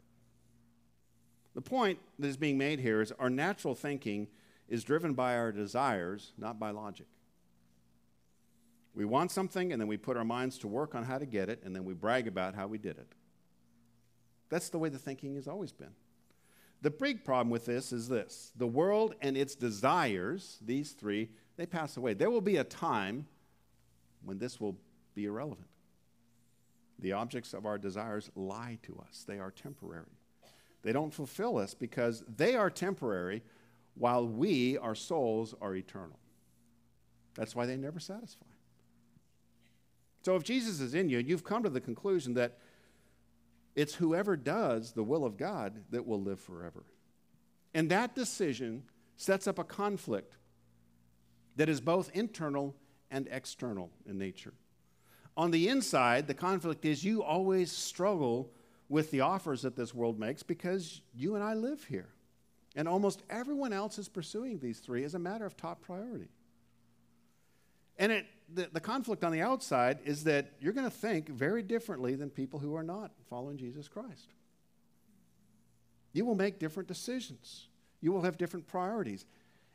The 1.56 1.62
point 1.62 2.00
that 2.20 2.28
is 2.28 2.38
being 2.38 2.58
made 2.58 2.80
here 2.80 3.02
is 3.02 3.12
our 3.14 3.30
natural 3.30 3.76
thinking 3.76 4.28
is 4.68 4.84
driven 4.84 5.14
by 5.14 5.36
our 5.36 5.52
desires, 5.52 6.34
not 6.38 6.60
by 6.60 6.70
logic. 6.72 7.08
We 8.94 9.06
want 9.06 9.32
something 9.32 9.72
and 9.72 9.82
then 9.82 9.88
we 9.88 9.98
put 9.98 10.18
our 10.18 10.26
minds 10.26 10.58
to 10.60 10.68
work 10.68 10.94
on 10.94 11.04
how 11.04 11.18
to 11.18 11.26
get 11.26 11.50
it 11.50 11.62
and 11.64 11.76
then 11.76 11.86
we 11.86 11.94
brag 11.94 12.28
about 12.28 12.54
how 12.54 12.68
we 12.68 12.78
did 12.78 12.98
it. 12.98 13.14
That's 14.50 14.70
the 14.70 14.78
way 14.78 14.90
the 14.90 14.98
thinking 14.98 15.36
has 15.36 15.48
always 15.48 15.72
been. 15.72 15.94
The 16.82 16.92
big 16.92 17.26
problem 17.26 17.50
with 17.50 17.66
this 17.66 17.92
is 17.92 18.08
this 18.08 18.52
the 18.56 18.68
world 18.68 19.16
and 19.22 19.36
its 19.36 19.56
desires, 19.56 20.58
these 20.62 20.92
three, 20.92 21.30
they 21.58 21.66
pass 21.66 21.98
away. 21.98 22.14
There 22.14 22.30
will 22.30 22.42
be 22.42 22.58
a 22.58 22.64
time 22.64 23.28
when 24.24 24.38
this 24.38 24.60
will 24.60 24.78
be 25.14 25.26
irrelevant. 25.26 25.68
The 27.00 27.14
objects 27.14 27.54
of 27.54 27.66
our 27.66 27.78
desires 27.78 28.30
lie 28.36 28.78
to 28.84 29.04
us, 29.08 29.24
they 29.28 29.40
are 29.40 29.52
temporary. 29.52 30.06
They 30.82 30.94
don't 30.94 31.14
fulfill 31.14 31.58
us 31.58 31.74
because 31.74 32.24
they 32.38 32.56
are 32.56 32.70
temporary 32.70 33.44
while 33.96 34.26
we, 34.26 34.78
our 34.78 34.96
souls, 34.96 35.54
are 35.62 35.76
eternal. 35.76 36.18
That's 37.36 37.56
why 37.56 37.66
they 37.66 37.76
never 37.76 38.00
satisfy. 38.00 38.46
So 40.24 40.36
if 40.36 40.44
Jesus 40.44 40.80
is 40.80 40.94
in 40.94 41.10
you, 41.10 41.20
you've 41.20 41.44
come 41.44 41.64
to 41.64 41.70
the 41.70 41.82
conclusion 41.82 42.34
that 42.36 42.58
it's 43.80 43.96
whoever 43.96 44.36
does 44.36 44.92
the 44.92 45.06
will 45.06 45.24
of 45.24 45.38
God 45.38 45.86
that 45.92 46.06
will 46.06 46.22
live 46.22 46.42
forever. 46.42 46.84
And 47.74 47.90
that 47.92 48.14
decision 48.14 48.84
sets 49.16 49.48
up 49.48 49.58
a 49.58 49.64
conflict 49.64 50.36
that 51.56 51.70
is 51.70 51.80
both 51.80 52.12
internal 52.14 52.76
and 53.10 53.30
external 53.32 53.90
in 54.06 54.18
nature. 54.18 54.54
On 55.38 55.52
the 55.52 55.70
inside, 55.70 56.28
the 56.28 56.34
conflict 56.34 56.84
is 56.84 57.06
you 57.06 57.24
always 57.24 57.72
struggle 57.72 58.52
with 58.90 59.12
the 59.12 59.22
offers 59.22 59.62
that 59.62 59.78
this 59.78 59.94
world 59.94 60.20
makes 60.20 60.44
because 60.44 61.00
you 61.16 61.36
and 61.36 61.44
I 61.44 61.54
live 61.54 61.86
here. 61.86 62.10
And 62.76 62.86
almost 62.86 63.24
everyone 63.30 63.72
else 63.72 63.98
is 63.98 64.10
pursuing 64.10 64.60
these 64.60 64.80
three 64.80 65.06
as 65.06 65.16
a 65.16 65.20
matter 65.20 65.46
of 65.46 65.56
top 65.56 65.82
priority. 65.82 66.28
And 67.98 68.12
it, 68.12 68.26
the, 68.54 68.70
the 68.72 68.80
conflict 68.80 69.24
on 69.24 69.32
the 69.32 69.42
outside 69.42 70.00
is 70.06 70.24
that 70.26 70.52
you're 70.60 70.74
going 70.74 70.90
to 70.90 70.96
think 70.96 71.30
very 71.30 71.62
differently 71.62 72.16
than 72.16 72.30
people 72.30 72.60
who 72.60 72.76
are 72.76 72.84
not 72.84 73.12
following 73.30 73.58
Jesus 73.58 73.88
Christ. 73.88 74.34
You 76.14 76.26
will 76.26 76.36
make 76.36 76.60
different 76.60 76.88
decisions, 76.88 77.68
you 78.02 78.12
will 78.12 78.22
have 78.22 78.38
different 78.38 78.68
priorities. 78.68 79.26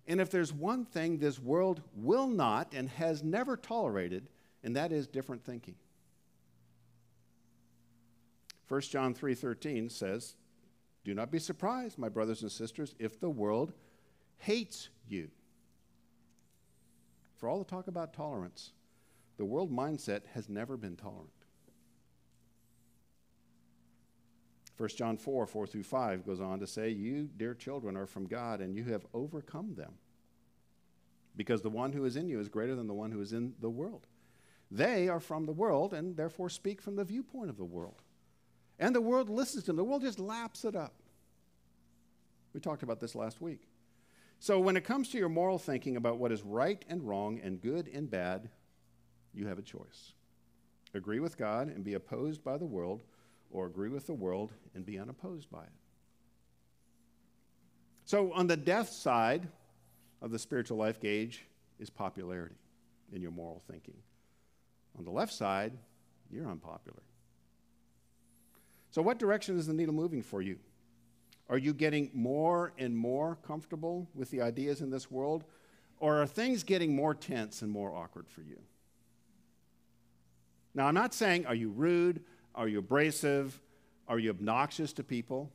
And 0.07 0.21
if 0.21 0.31
there's 0.31 0.53
one 0.53 0.85
thing 0.85 1.17
this 1.17 1.39
world 1.39 1.81
will 1.97 2.27
not 2.27 2.75
and 2.75 2.91
has 2.91 3.23
never 3.23 3.57
tolerated, 3.57 4.29
and 4.63 4.77
that 4.77 4.93
is 4.93 5.07
different 5.07 5.43
thinking. 5.45 5.77
1 8.69 8.81
John 8.83 9.15
3:13 9.15 9.89
says, 9.91 10.37
"Do 11.05 11.15
not 11.15 11.31
be 11.31 11.39
surprised, 11.39 11.97
my 11.99 12.11
brothers 12.11 12.43
and 12.43 12.53
sisters, 12.53 12.95
if 12.99 13.19
the 13.19 13.31
world 13.31 13.73
hates 14.39 14.91
you." 15.07 15.31
For 17.37 17.49
all 17.49 17.59
the 17.59 17.65
talk 17.65 17.89
about 17.89 18.15
tolerance, 18.15 18.73
the 19.37 19.45
world 19.45 19.73
mindset 19.73 20.23
has 20.35 20.49
never 20.49 20.77
been 20.77 20.97
tolerant. 20.97 21.31
1 24.77 24.89
John 24.91 25.17
4, 25.17 25.47
4 25.47 25.67
through 25.67 25.83
5 25.85 26.27
goes 26.27 26.41
on 26.41 26.59
to 26.61 26.67
say, 26.67 26.91
You, 26.91 27.29
dear 27.37 27.55
children, 27.55 27.97
are 27.97 28.07
from 28.07 28.27
God, 28.27 28.61
and 28.61 28.75
you 28.75 28.85
have 28.85 29.07
overcome 29.15 29.75
them. 29.75 29.93
Because 31.37 31.63
the 31.63 31.71
one 31.71 31.93
who 31.93 32.05
is 32.05 32.17
in 32.17 32.29
you 32.29 32.41
is 32.41 32.49
greater 32.49 32.75
than 32.75 32.87
the 32.87 32.95
one 32.95 33.13
who 33.13 33.21
is 33.21 33.33
in 33.33 33.55
the 33.61 33.71
world. 33.71 34.07
They 34.71 35.09
are 35.09 35.21
from 35.21 35.47
the 35.47 35.53
world, 35.53 35.95
and 35.95 36.17
therefore 36.17 36.49
speak 36.49 36.81
from 36.81 36.97
the 36.97 37.05
viewpoint 37.05 37.51
of 37.51 37.57
the 37.57 37.65
world. 37.65 38.03
And 38.79 38.95
the 38.95 39.01
world 39.01 39.29
listens 39.29 39.65
to 39.65 39.67
them. 39.69 39.77
The 39.77 39.85
world 39.85 40.03
just 40.03 40.19
laps 40.19 40.65
it 40.65 40.75
up. 40.75 40.95
We 42.53 42.61
talked 42.61 42.83
about 42.83 43.01
this 43.01 43.15
last 43.15 43.41
week. 43.41 43.69
So, 44.39 44.61
when 44.61 44.77
it 44.77 44.85
comes 44.85 45.09
to 45.11 45.19
your 45.19 45.29
moral 45.29 45.59
thinking 45.59 45.97
about 45.97 46.19
what 46.19 46.33
is 46.33 46.43
right 46.43 46.85
and 46.89 47.03
wrong 47.03 47.41
and 47.43 47.61
good 47.61 47.89
and 47.89 48.11
bad, 48.11 48.51
you 49.33 49.47
have 49.47 49.59
a 49.59 49.63
choice. 49.63 50.13
Agree 50.93 51.19
with 51.19 51.39
God 51.39 51.69
and 51.69 51.83
be 51.83 51.95
opposed 51.95 52.45
by 52.45 52.59
the 52.59 52.67
world, 52.67 53.03
or 53.51 53.67
agree 53.67 53.89
with 53.89 54.07
the 54.07 54.15
world 54.15 54.53
and 54.75 54.85
be 54.85 54.99
unopposed 54.99 55.51
by 55.51 55.63
it. 55.63 55.73
So, 58.05 58.33
on 58.33 58.47
the 58.47 58.57
death 58.57 58.91
side 58.91 59.49
of 60.21 60.31
the 60.31 60.39
spiritual 60.39 60.77
life 60.77 61.01
gauge 61.01 61.47
is 61.79 61.89
popularity 61.89 62.57
in 63.13 63.23
your 63.23 63.31
moral 63.31 63.63
thinking. 63.71 63.97
On 64.99 65.05
the 65.05 65.11
left 65.11 65.33
side, 65.33 65.73
you're 66.31 66.49
unpopular. 66.49 67.03
So, 68.91 69.03
what 69.03 69.19
direction 69.19 69.59
is 69.59 69.67
the 69.67 69.73
needle 69.73 69.95
moving 69.95 70.23
for 70.23 70.43
you? 70.43 70.59
Are 71.55 71.59
you 71.59 71.73
getting 71.73 72.11
more 72.13 72.73
and 72.79 72.99
more 72.99 73.39
comfortable 73.47 74.09
with 74.13 74.29
the 74.33 74.41
ideas 74.41 74.81
in 74.81 74.91
this 74.91 75.09
world? 75.09 75.45
Or 76.01 76.21
are 76.21 76.27
things 76.27 76.65
getting 76.65 76.97
more 76.97 77.15
tense 77.15 77.63
and 77.63 77.71
more 77.71 77.95
awkward 77.95 78.29
for 78.29 78.41
you? 78.43 78.59
Now, 80.75 80.89
I'm 80.89 80.95
not 80.95 81.15
saying, 81.15 81.47
are 81.47 81.55
you 81.55 81.71
rude? 81.71 82.25
Are 82.57 82.67
you 82.67 82.81
abrasive? 82.81 83.61
Are 84.09 84.19
you 84.19 84.31
obnoxious 84.31 84.93
to 84.95 85.05
people? 85.05 85.53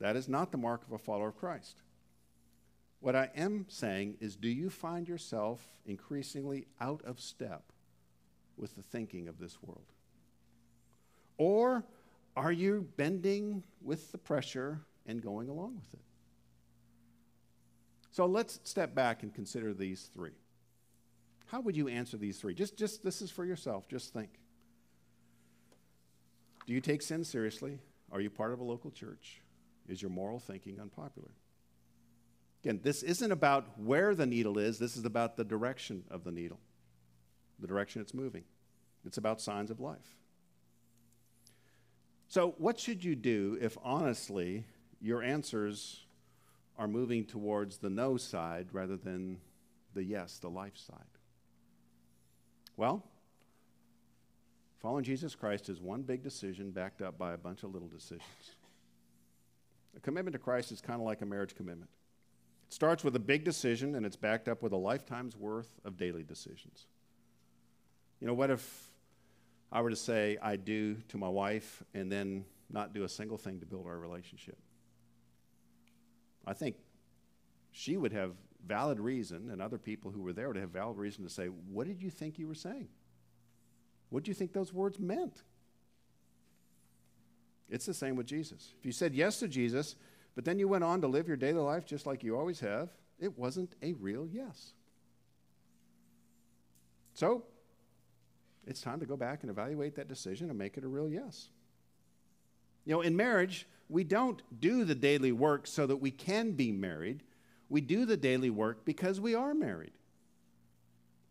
That 0.00 0.16
is 0.16 0.28
not 0.28 0.50
the 0.50 0.58
mark 0.58 0.82
of 0.84 0.90
a 0.90 0.98
follower 0.98 1.28
of 1.28 1.38
Christ. 1.38 1.80
What 2.98 3.14
I 3.14 3.30
am 3.36 3.66
saying 3.68 4.16
is, 4.18 4.34
do 4.34 4.48
you 4.48 4.68
find 4.68 5.08
yourself 5.08 5.64
increasingly 5.86 6.66
out 6.80 7.02
of 7.04 7.20
step 7.20 7.70
with 8.56 8.74
the 8.74 8.82
thinking 8.82 9.28
of 9.28 9.38
this 9.38 9.62
world? 9.62 9.92
Or 11.36 11.84
are 12.38 12.52
you 12.52 12.86
bending 12.96 13.64
with 13.82 14.12
the 14.12 14.18
pressure 14.18 14.80
and 15.06 15.20
going 15.20 15.48
along 15.48 15.74
with 15.74 15.92
it? 15.92 16.00
So 18.12 18.26
let's 18.26 18.60
step 18.62 18.94
back 18.94 19.24
and 19.24 19.34
consider 19.34 19.74
these 19.74 20.08
three. 20.14 20.38
How 21.46 21.60
would 21.60 21.76
you 21.76 21.88
answer 21.88 22.16
these 22.16 22.38
three? 22.38 22.54
Just, 22.54 22.76
just 22.76 23.02
this 23.02 23.22
is 23.22 23.30
for 23.30 23.44
yourself. 23.44 23.88
Just 23.88 24.12
think. 24.12 24.30
Do 26.66 26.72
you 26.72 26.80
take 26.80 27.02
sin 27.02 27.24
seriously? 27.24 27.80
Are 28.12 28.20
you 28.20 28.30
part 28.30 28.52
of 28.52 28.60
a 28.60 28.64
local 28.64 28.90
church? 28.90 29.40
Is 29.88 30.00
your 30.00 30.10
moral 30.10 30.38
thinking 30.38 30.78
unpopular? 30.80 31.30
Again, 32.62 32.80
this 32.82 33.02
isn't 33.02 33.32
about 33.32 33.80
where 33.80 34.14
the 34.14 34.26
needle 34.26 34.58
is, 34.58 34.78
this 34.78 34.96
is 34.96 35.04
about 35.04 35.36
the 35.36 35.44
direction 35.44 36.04
of 36.10 36.24
the 36.24 36.32
needle, 36.32 36.60
the 37.58 37.66
direction 37.66 38.00
it's 38.00 38.14
moving. 38.14 38.44
It's 39.04 39.18
about 39.18 39.40
signs 39.40 39.70
of 39.70 39.80
life. 39.80 40.17
So, 42.28 42.54
what 42.58 42.78
should 42.78 43.02
you 43.02 43.16
do 43.16 43.56
if 43.58 43.78
honestly 43.82 44.66
your 45.00 45.22
answers 45.22 46.04
are 46.76 46.86
moving 46.86 47.24
towards 47.24 47.78
the 47.78 47.88
no 47.88 48.18
side 48.18 48.68
rather 48.72 48.98
than 48.98 49.38
the 49.94 50.04
yes, 50.04 50.38
the 50.38 50.50
life 50.50 50.76
side? 50.76 50.98
Well, 52.76 53.02
following 54.80 55.04
Jesus 55.04 55.34
Christ 55.34 55.70
is 55.70 55.80
one 55.80 56.02
big 56.02 56.22
decision 56.22 56.70
backed 56.70 57.00
up 57.00 57.16
by 57.16 57.32
a 57.32 57.38
bunch 57.38 57.62
of 57.62 57.72
little 57.72 57.88
decisions. 57.88 58.22
A 59.96 60.00
commitment 60.00 60.34
to 60.34 60.38
Christ 60.38 60.70
is 60.70 60.82
kind 60.82 61.00
of 61.00 61.06
like 61.06 61.22
a 61.22 61.26
marriage 61.26 61.56
commitment. 61.56 61.90
It 62.68 62.74
starts 62.74 63.02
with 63.02 63.16
a 63.16 63.20
big 63.20 63.42
decision 63.42 63.94
and 63.94 64.04
it's 64.04 64.16
backed 64.16 64.48
up 64.48 64.62
with 64.62 64.72
a 64.72 64.76
lifetime's 64.76 65.34
worth 65.34 65.80
of 65.82 65.96
daily 65.96 66.24
decisions. 66.24 66.86
You 68.20 68.26
know, 68.26 68.34
what 68.34 68.50
if 68.50 68.87
I 69.70 69.82
were 69.82 69.90
to 69.90 69.96
say 69.96 70.38
I 70.40 70.56
do 70.56 70.96
to 71.08 71.18
my 71.18 71.28
wife 71.28 71.82
and 71.94 72.10
then 72.10 72.44
not 72.70 72.94
do 72.94 73.04
a 73.04 73.08
single 73.08 73.38
thing 73.38 73.60
to 73.60 73.66
build 73.66 73.86
our 73.86 73.98
relationship? 73.98 74.58
I 76.46 76.54
think 76.54 76.76
she 77.72 77.96
would 77.96 78.12
have 78.12 78.32
valid 78.66 78.98
reason, 78.98 79.50
and 79.50 79.62
other 79.62 79.78
people 79.78 80.10
who 80.10 80.22
were 80.22 80.32
there 80.32 80.48
would 80.48 80.56
have 80.56 80.70
valid 80.70 80.96
reason 80.96 81.24
to 81.24 81.30
say, 81.30 81.46
What 81.46 81.86
did 81.86 82.02
you 82.02 82.10
think 82.10 82.38
you 82.38 82.48
were 82.48 82.54
saying? 82.54 82.88
What 84.10 84.24
do 84.24 84.30
you 84.30 84.34
think 84.34 84.52
those 84.52 84.72
words 84.72 84.98
meant? 84.98 85.42
It's 87.68 87.84
the 87.84 87.94
same 87.94 88.16
with 88.16 88.26
Jesus. 88.26 88.72
If 88.78 88.86
you 88.86 88.92
said 88.92 89.14
yes 89.14 89.38
to 89.40 89.48
Jesus, 89.48 89.96
but 90.34 90.44
then 90.44 90.58
you 90.58 90.68
went 90.68 90.84
on 90.84 91.02
to 91.02 91.08
live 91.08 91.28
your 91.28 91.36
daily 91.36 91.60
life 91.60 91.84
just 91.84 92.06
like 92.06 92.22
you 92.22 92.36
always 92.36 92.60
have, 92.60 92.88
it 93.18 93.36
wasn't 93.36 93.74
a 93.82 93.92
real 93.94 94.26
yes. 94.26 94.72
So, 97.12 97.44
it's 98.68 98.80
time 98.82 99.00
to 99.00 99.06
go 99.06 99.16
back 99.16 99.42
and 99.42 99.50
evaluate 99.50 99.96
that 99.96 100.08
decision 100.08 100.50
and 100.50 100.58
make 100.58 100.76
it 100.76 100.84
a 100.84 100.88
real 100.88 101.08
yes. 101.08 101.48
You 102.84 102.94
know, 102.94 103.00
in 103.00 103.16
marriage, 103.16 103.66
we 103.88 104.04
don't 104.04 104.42
do 104.60 104.84
the 104.84 104.94
daily 104.94 105.32
work 105.32 105.66
so 105.66 105.86
that 105.86 105.96
we 105.96 106.10
can 106.10 106.52
be 106.52 106.70
married. 106.70 107.22
We 107.70 107.80
do 107.80 108.04
the 108.04 108.16
daily 108.16 108.50
work 108.50 108.84
because 108.84 109.20
we 109.20 109.34
are 109.34 109.54
married. 109.54 109.92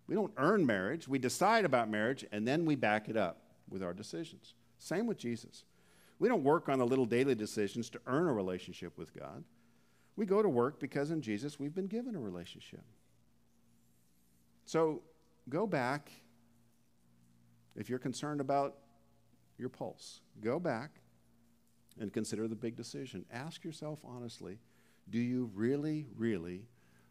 We 0.08 0.16
don't 0.16 0.34
earn 0.38 0.66
marriage, 0.66 1.08
we 1.08 1.20
decide 1.20 1.66
about 1.66 1.90
marriage, 1.90 2.26
and 2.32 2.48
then 2.48 2.66
we 2.66 2.76
back 2.76 3.10
it 3.10 3.18
up 3.18 3.42
with 3.70 3.84
our 3.84 3.94
decisions. 3.94 4.54
Same 4.80 5.06
with 5.06 5.18
Jesus. 5.18 5.66
We 6.20 6.30
don't 6.30 6.44
work 6.44 6.70
on 6.70 6.80
the 6.80 6.88
little 6.88 7.06
daily 7.06 7.36
decisions 7.36 7.90
to 7.92 8.00
earn 8.08 8.28
a 8.28 8.34
relationship 8.34 8.98
with 8.98 9.14
God. 9.14 9.44
We 10.16 10.26
go 10.26 10.42
to 10.42 10.50
work 10.50 10.80
because 10.80 11.12
in 11.12 11.22
Jesus 11.22 11.60
we've 11.60 11.76
been 11.76 11.88
given 11.88 12.16
a 12.16 12.20
relationship. 12.20 12.84
So 14.66 15.02
go 15.50 15.68
back, 15.68 16.10
if 17.78 17.90
you're 17.90 18.00
concerned 18.00 18.42
about 18.42 18.76
your 19.58 19.70
pulse, 19.70 20.22
go 20.42 20.60
back 20.60 20.92
and 22.00 22.12
consider 22.12 22.48
the 22.48 22.56
big 22.56 22.76
decision. 22.76 23.26
Ask 23.32 23.64
yourself 23.64 24.00
honestly 24.04 24.60
do 25.10 25.20
you 25.20 25.50
really, 25.56 26.06
really 26.18 26.66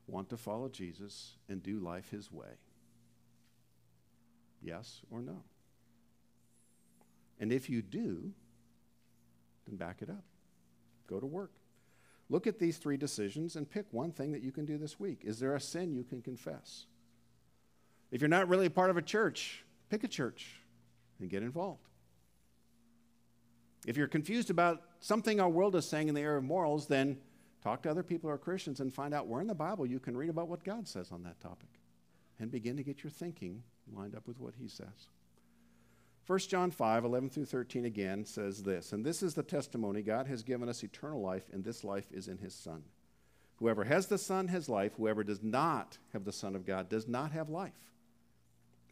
want 0.06 0.28
to 0.28 0.36
follow 0.36 0.68
Jesus 0.68 1.36
and 1.48 1.62
do 1.62 1.78
life 1.78 2.10
his 2.10 2.30
way? 2.30 2.58
Yes 4.60 5.00
or 5.10 5.22
no? 5.22 5.42
And 7.40 7.52
if 7.52 7.70
you 7.70 7.80
do, 7.80 8.32
then 9.66 9.76
back 9.76 10.02
it 10.02 10.10
up. 10.10 10.24
Go 11.06 11.20
to 11.20 11.26
work. 11.26 11.52
Look 12.28 12.46
at 12.46 12.58
these 12.58 12.78
three 12.78 12.96
decisions 12.96 13.56
and 13.56 13.70
pick 13.70 13.86
one 13.92 14.10
thing 14.10 14.32
that 14.32 14.42
you 14.42 14.50
can 14.50 14.64
do 14.64 14.78
this 14.78 14.98
week. 14.98 15.20
Is 15.22 15.38
there 15.38 15.54
a 15.54 15.60
sin 15.60 15.94
you 15.94 16.02
can 16.02 16.20
confess? 16.20 16.86
If 18.10 18.20
you're 18.20 18.28
not 18.28 18.48
really 18.48 18.66
a 18.66 18.70
part 18.70 18.90
of 18.90 18.96
a 18.96 19.02
church, 19.02 19.64
pick 19.88 20.04
a 20.04 20.08
church 20.08 20.60
and 21.20 21.30
get 21.30 21.42
involved. 21.42 21.88
If 23.86 23.96
you're 23.96 24.08
confused 24.08 24.50
about 24.50 24.82
something 25.00 25.40
our 25.40 25.48
world 25.48 25.76
is 25.76 25.88
saying 25.88 26.08
in 26.08 26.14
the 26.14 26.20
area 26.20 26.38
of 26.38 26.44
morals, 26.44 26.86
then 26.88 27.18
talk 27.62 27.82
to 27.82 27.90
other 27.90 28.02
people 28.02 28.28
who 28.28 28.34
are 28.34 28.38
Christians 28.38 28.80
and 28.80 28.92
find 28.92 29.14
out 29.14 29.26
where 29.26 29.40
in 29.40 29.46
the 29.46 29.54
Bible 29.54 29.86
you 29.86 30.00
can 30.00 30.16
read 30.16 30.30
about 30.30 30.48
what 30.48 30.64
God 30.64 30.88
says 30.88 31.12
on 31.12 31.22
that 31.22 31.40
topic 31.40 31.68
and 32.38 32.50
begin 32.50 32.76
to 32.76 32.82
get 32.82 33.02
your 33.04 33.10
thinking 33.10 33.62
lined 33.92 34.14
up 34.16 34.26
with 34.26 34.40
what 34.40 34.54
He 34.58 34.68
says. 34.68 35.08
1 36.26 36.38
John 36.40 36.72
5, 36.72 37.04
11 37.04 37.30
through 37.30 37.44
13 37.44 37.84
again 37.84 38.24
says 38.24 38.64
this, 38.64 38.92
and 38.92 39.04
this 39.04 39.22
is 39.22 39.34
the 39.34 39.44
testimony 39.44 40.02
God 40.02 40.26
has 40.26 40.42
given 40.42 40.68
us 40.68 40.82
eternal 40.82 41.20
life, 41.20 41.44
and 41.52 41.62
this 41.62 41.84
life 41.84 42.06
is 42.10 42.26
in 42.26 42.38
his 42.38 42.52
Son. 42.52 42.82
Whoever 43.58 43.84
has 43.84 44.08
the 44.08 44.18
Son 44.18 44.48
has 44.48 44.68
life. 44.68 44.92
Whoever 44.96 45.24
does 45.24 45.42
not 45.42 45.98
have 46.12 46.24
the 46.24 46.32
Son 46.32 46.54
of 46.54 46.66
God 46.66 46.88
does 46.88 47.08
not 47.08 47.30
have 47.32 47.48
life. 47.48 47.72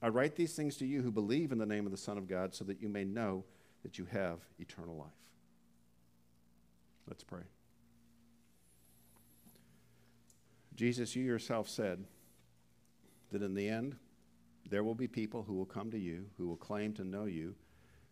I 0.05 0.09
write 0.09 0.37
these 0.37 0.53
things 0.53 0.77
to 0.77 0.87
you 0.87 1.01
who 1.01 1.11
believe 1.11 1.51
in 1.51 1.57
the 1.57 1.65
name 1.65 1.87
of 1.87 1.91
the 1.91 1.97
Son 1.97 2.19
of 2.19 2.29
God 2.29 2.55
so 2.55 2.63
that 2.65 2.83
you 2.83 2.91
may 2.91 3.05
know 3.05 3.43
that 3.83 3.97
you 3.97 4.05
have 4.05 4.39
eternal 4.59 4.97
life. 4.97 5.09
Let's 7.09 7.25
pray. 7.25 7.45
Jesus, 10.75 11.17
you 11.17 11.25
yourself 11.25 11.71
said 11.71 12.05
that 13.33 13.41
in 13.41 13.55
the 13.55 13.67
end, 13.67 13.97
there 14.69 14.85
will 14.85 14.95
be 14.95 15.09
people 15.09 15.43
who 15.43 15.55
will 15.55 15.65
come 15.65 15.91
to 15.91 15.99
you, 15.99 16.27
who 16.37 16.49
will 16.49 16.59
claim 16.59 16.93
to 16.93 17.03
know 17.03 17.25
you, 17.25 17.55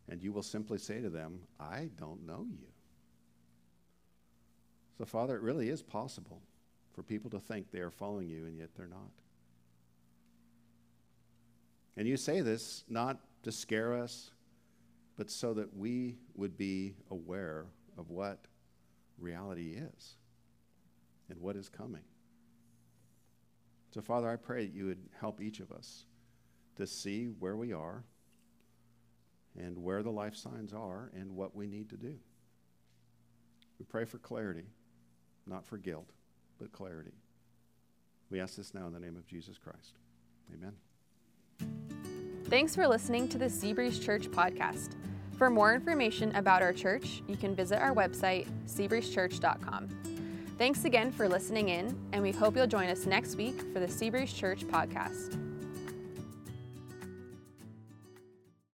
and 0.09 0.23
you 0.23 0.33
will 0.33 0.43
simply 0.43 0.79
say 0.79 1.03
to 1.03 1.11
them, 1.11 1.41
I 1.61 1.91
don't 1.99 2.25
know 2.25 2.47
you. 2.49 2.69
So, 4.97 5.05
Father, 5.05 5.37
it 5.37 5.43
really 5.43 5.69
is 5.69 5.83
possible 5.83 6.41
for 6.95 7.03
people 7.03 7.29
to 7.33 7.39
think 7.39 7.71
they 7.71 7.81
are 7.81 7.91
following 7.91 8.31
you, 8.31 8.47
and 8.47 8.57
yet 8.57 8.71
they're 8.75 8.87
not. 8.87 9.11
And 11.97 12.09
you 12.09 12.17
say 12.17 12.41
this 12.41 12.85
not 12.89 13.19
to 13.43 13.53
scare 13.53 13.95
us, 13.95 14.31
but 15.17 15.31
so 15.31 15.55
that 15.55 15.77
we 15.77 16.17
would 16.35 16.57
be 16.57 16.95
aware 17.11 17.67
of 17.99 18.11
what 18.11 18.47
reality 19.19 19.77
is 19.77 20.17
and 21.29 21.41
what 21.41 21.57
is 21.57 21.69
coming. 21.69 22.03
So, 23.91 24.01
Father, 24.01 24.31
I 24.31 24.37
pray 24.37 24.67
that 24.67 24.75
you 24.75 24.87
would 24.87 25.03
help 25.21 25.41
each 25.41 25.61
of 25.61 25.71
us 25.71 26.07
to 26.77 26.87
see 26.87 27.27
where 27.27 27.57
we 27.57 27.73
are 27.73 28.05
and 29.59 29.77
where 29.77 30.03
the 30.03 30.11
life 30.11 30.35
signs 30.35 30.73
are 30.73 31.11
and 31.15 31.37
what 31.37 31.55
we 31.55 31.67
need 31.67 31.91
to 31.91 31.97
do. 31.97 32.15
We 33.79 33.85
pray 33.85 34.07
for 34.07 34.19
clarity, 34.19 34.67
not 35.47 35.67
for 35.67 35.77
guilt, 35.77 36.09
but 36.59 36.73
clarity. 36.73 37.13
We 38.31 38.41
ask 38.41 38.57
this 38.57 38.73
now 38.73 38.87
in 38.87 38.95
the 38.95 39.01
name 39.01 39.17
of 39.17 39.27
Jesus 39.27 39.59
Christ. 39.59 39.99
Amen. 40.55 40.73
Thanks 42.45 42.75
for 42.75 42.87
listening 42.87 43.29
to 43.29 43.39
the 43.39 43.47
Seabreeze 43.47 44.03
Church 44.03 44.31
podcast. 44.31 44.97
For 45.37 45.51
more 45.51 45.75
information 45.75 46.35
about 46.37 46.63
our 46.63 46.73
church, 46.73 47.23
you 47.27 47.37
can 47.37 47.55
visit 47.55 47.81
our 47.81 47.95
website, 47.95 48.47
seabreezechurch.com. 48.67 49.89
Thanks 50.59 50.85
again 50.85 51.11
for 51.11 51.29
listening 51.29 51.71
in, 51.71 51.99
and 52.13 52.23
we 52.23 52.31
hope 52.31 52.57
you'll 52.57 52.67
join 52.67 52.89
us 52.89 53.07
next 53.07 53.37
week 53.37 53.61
for 53.73 53.81
the 53.81 53.87
Seabreeze 53.87 54.37
Church 54.37 54.65
podcast. 54.67 55.42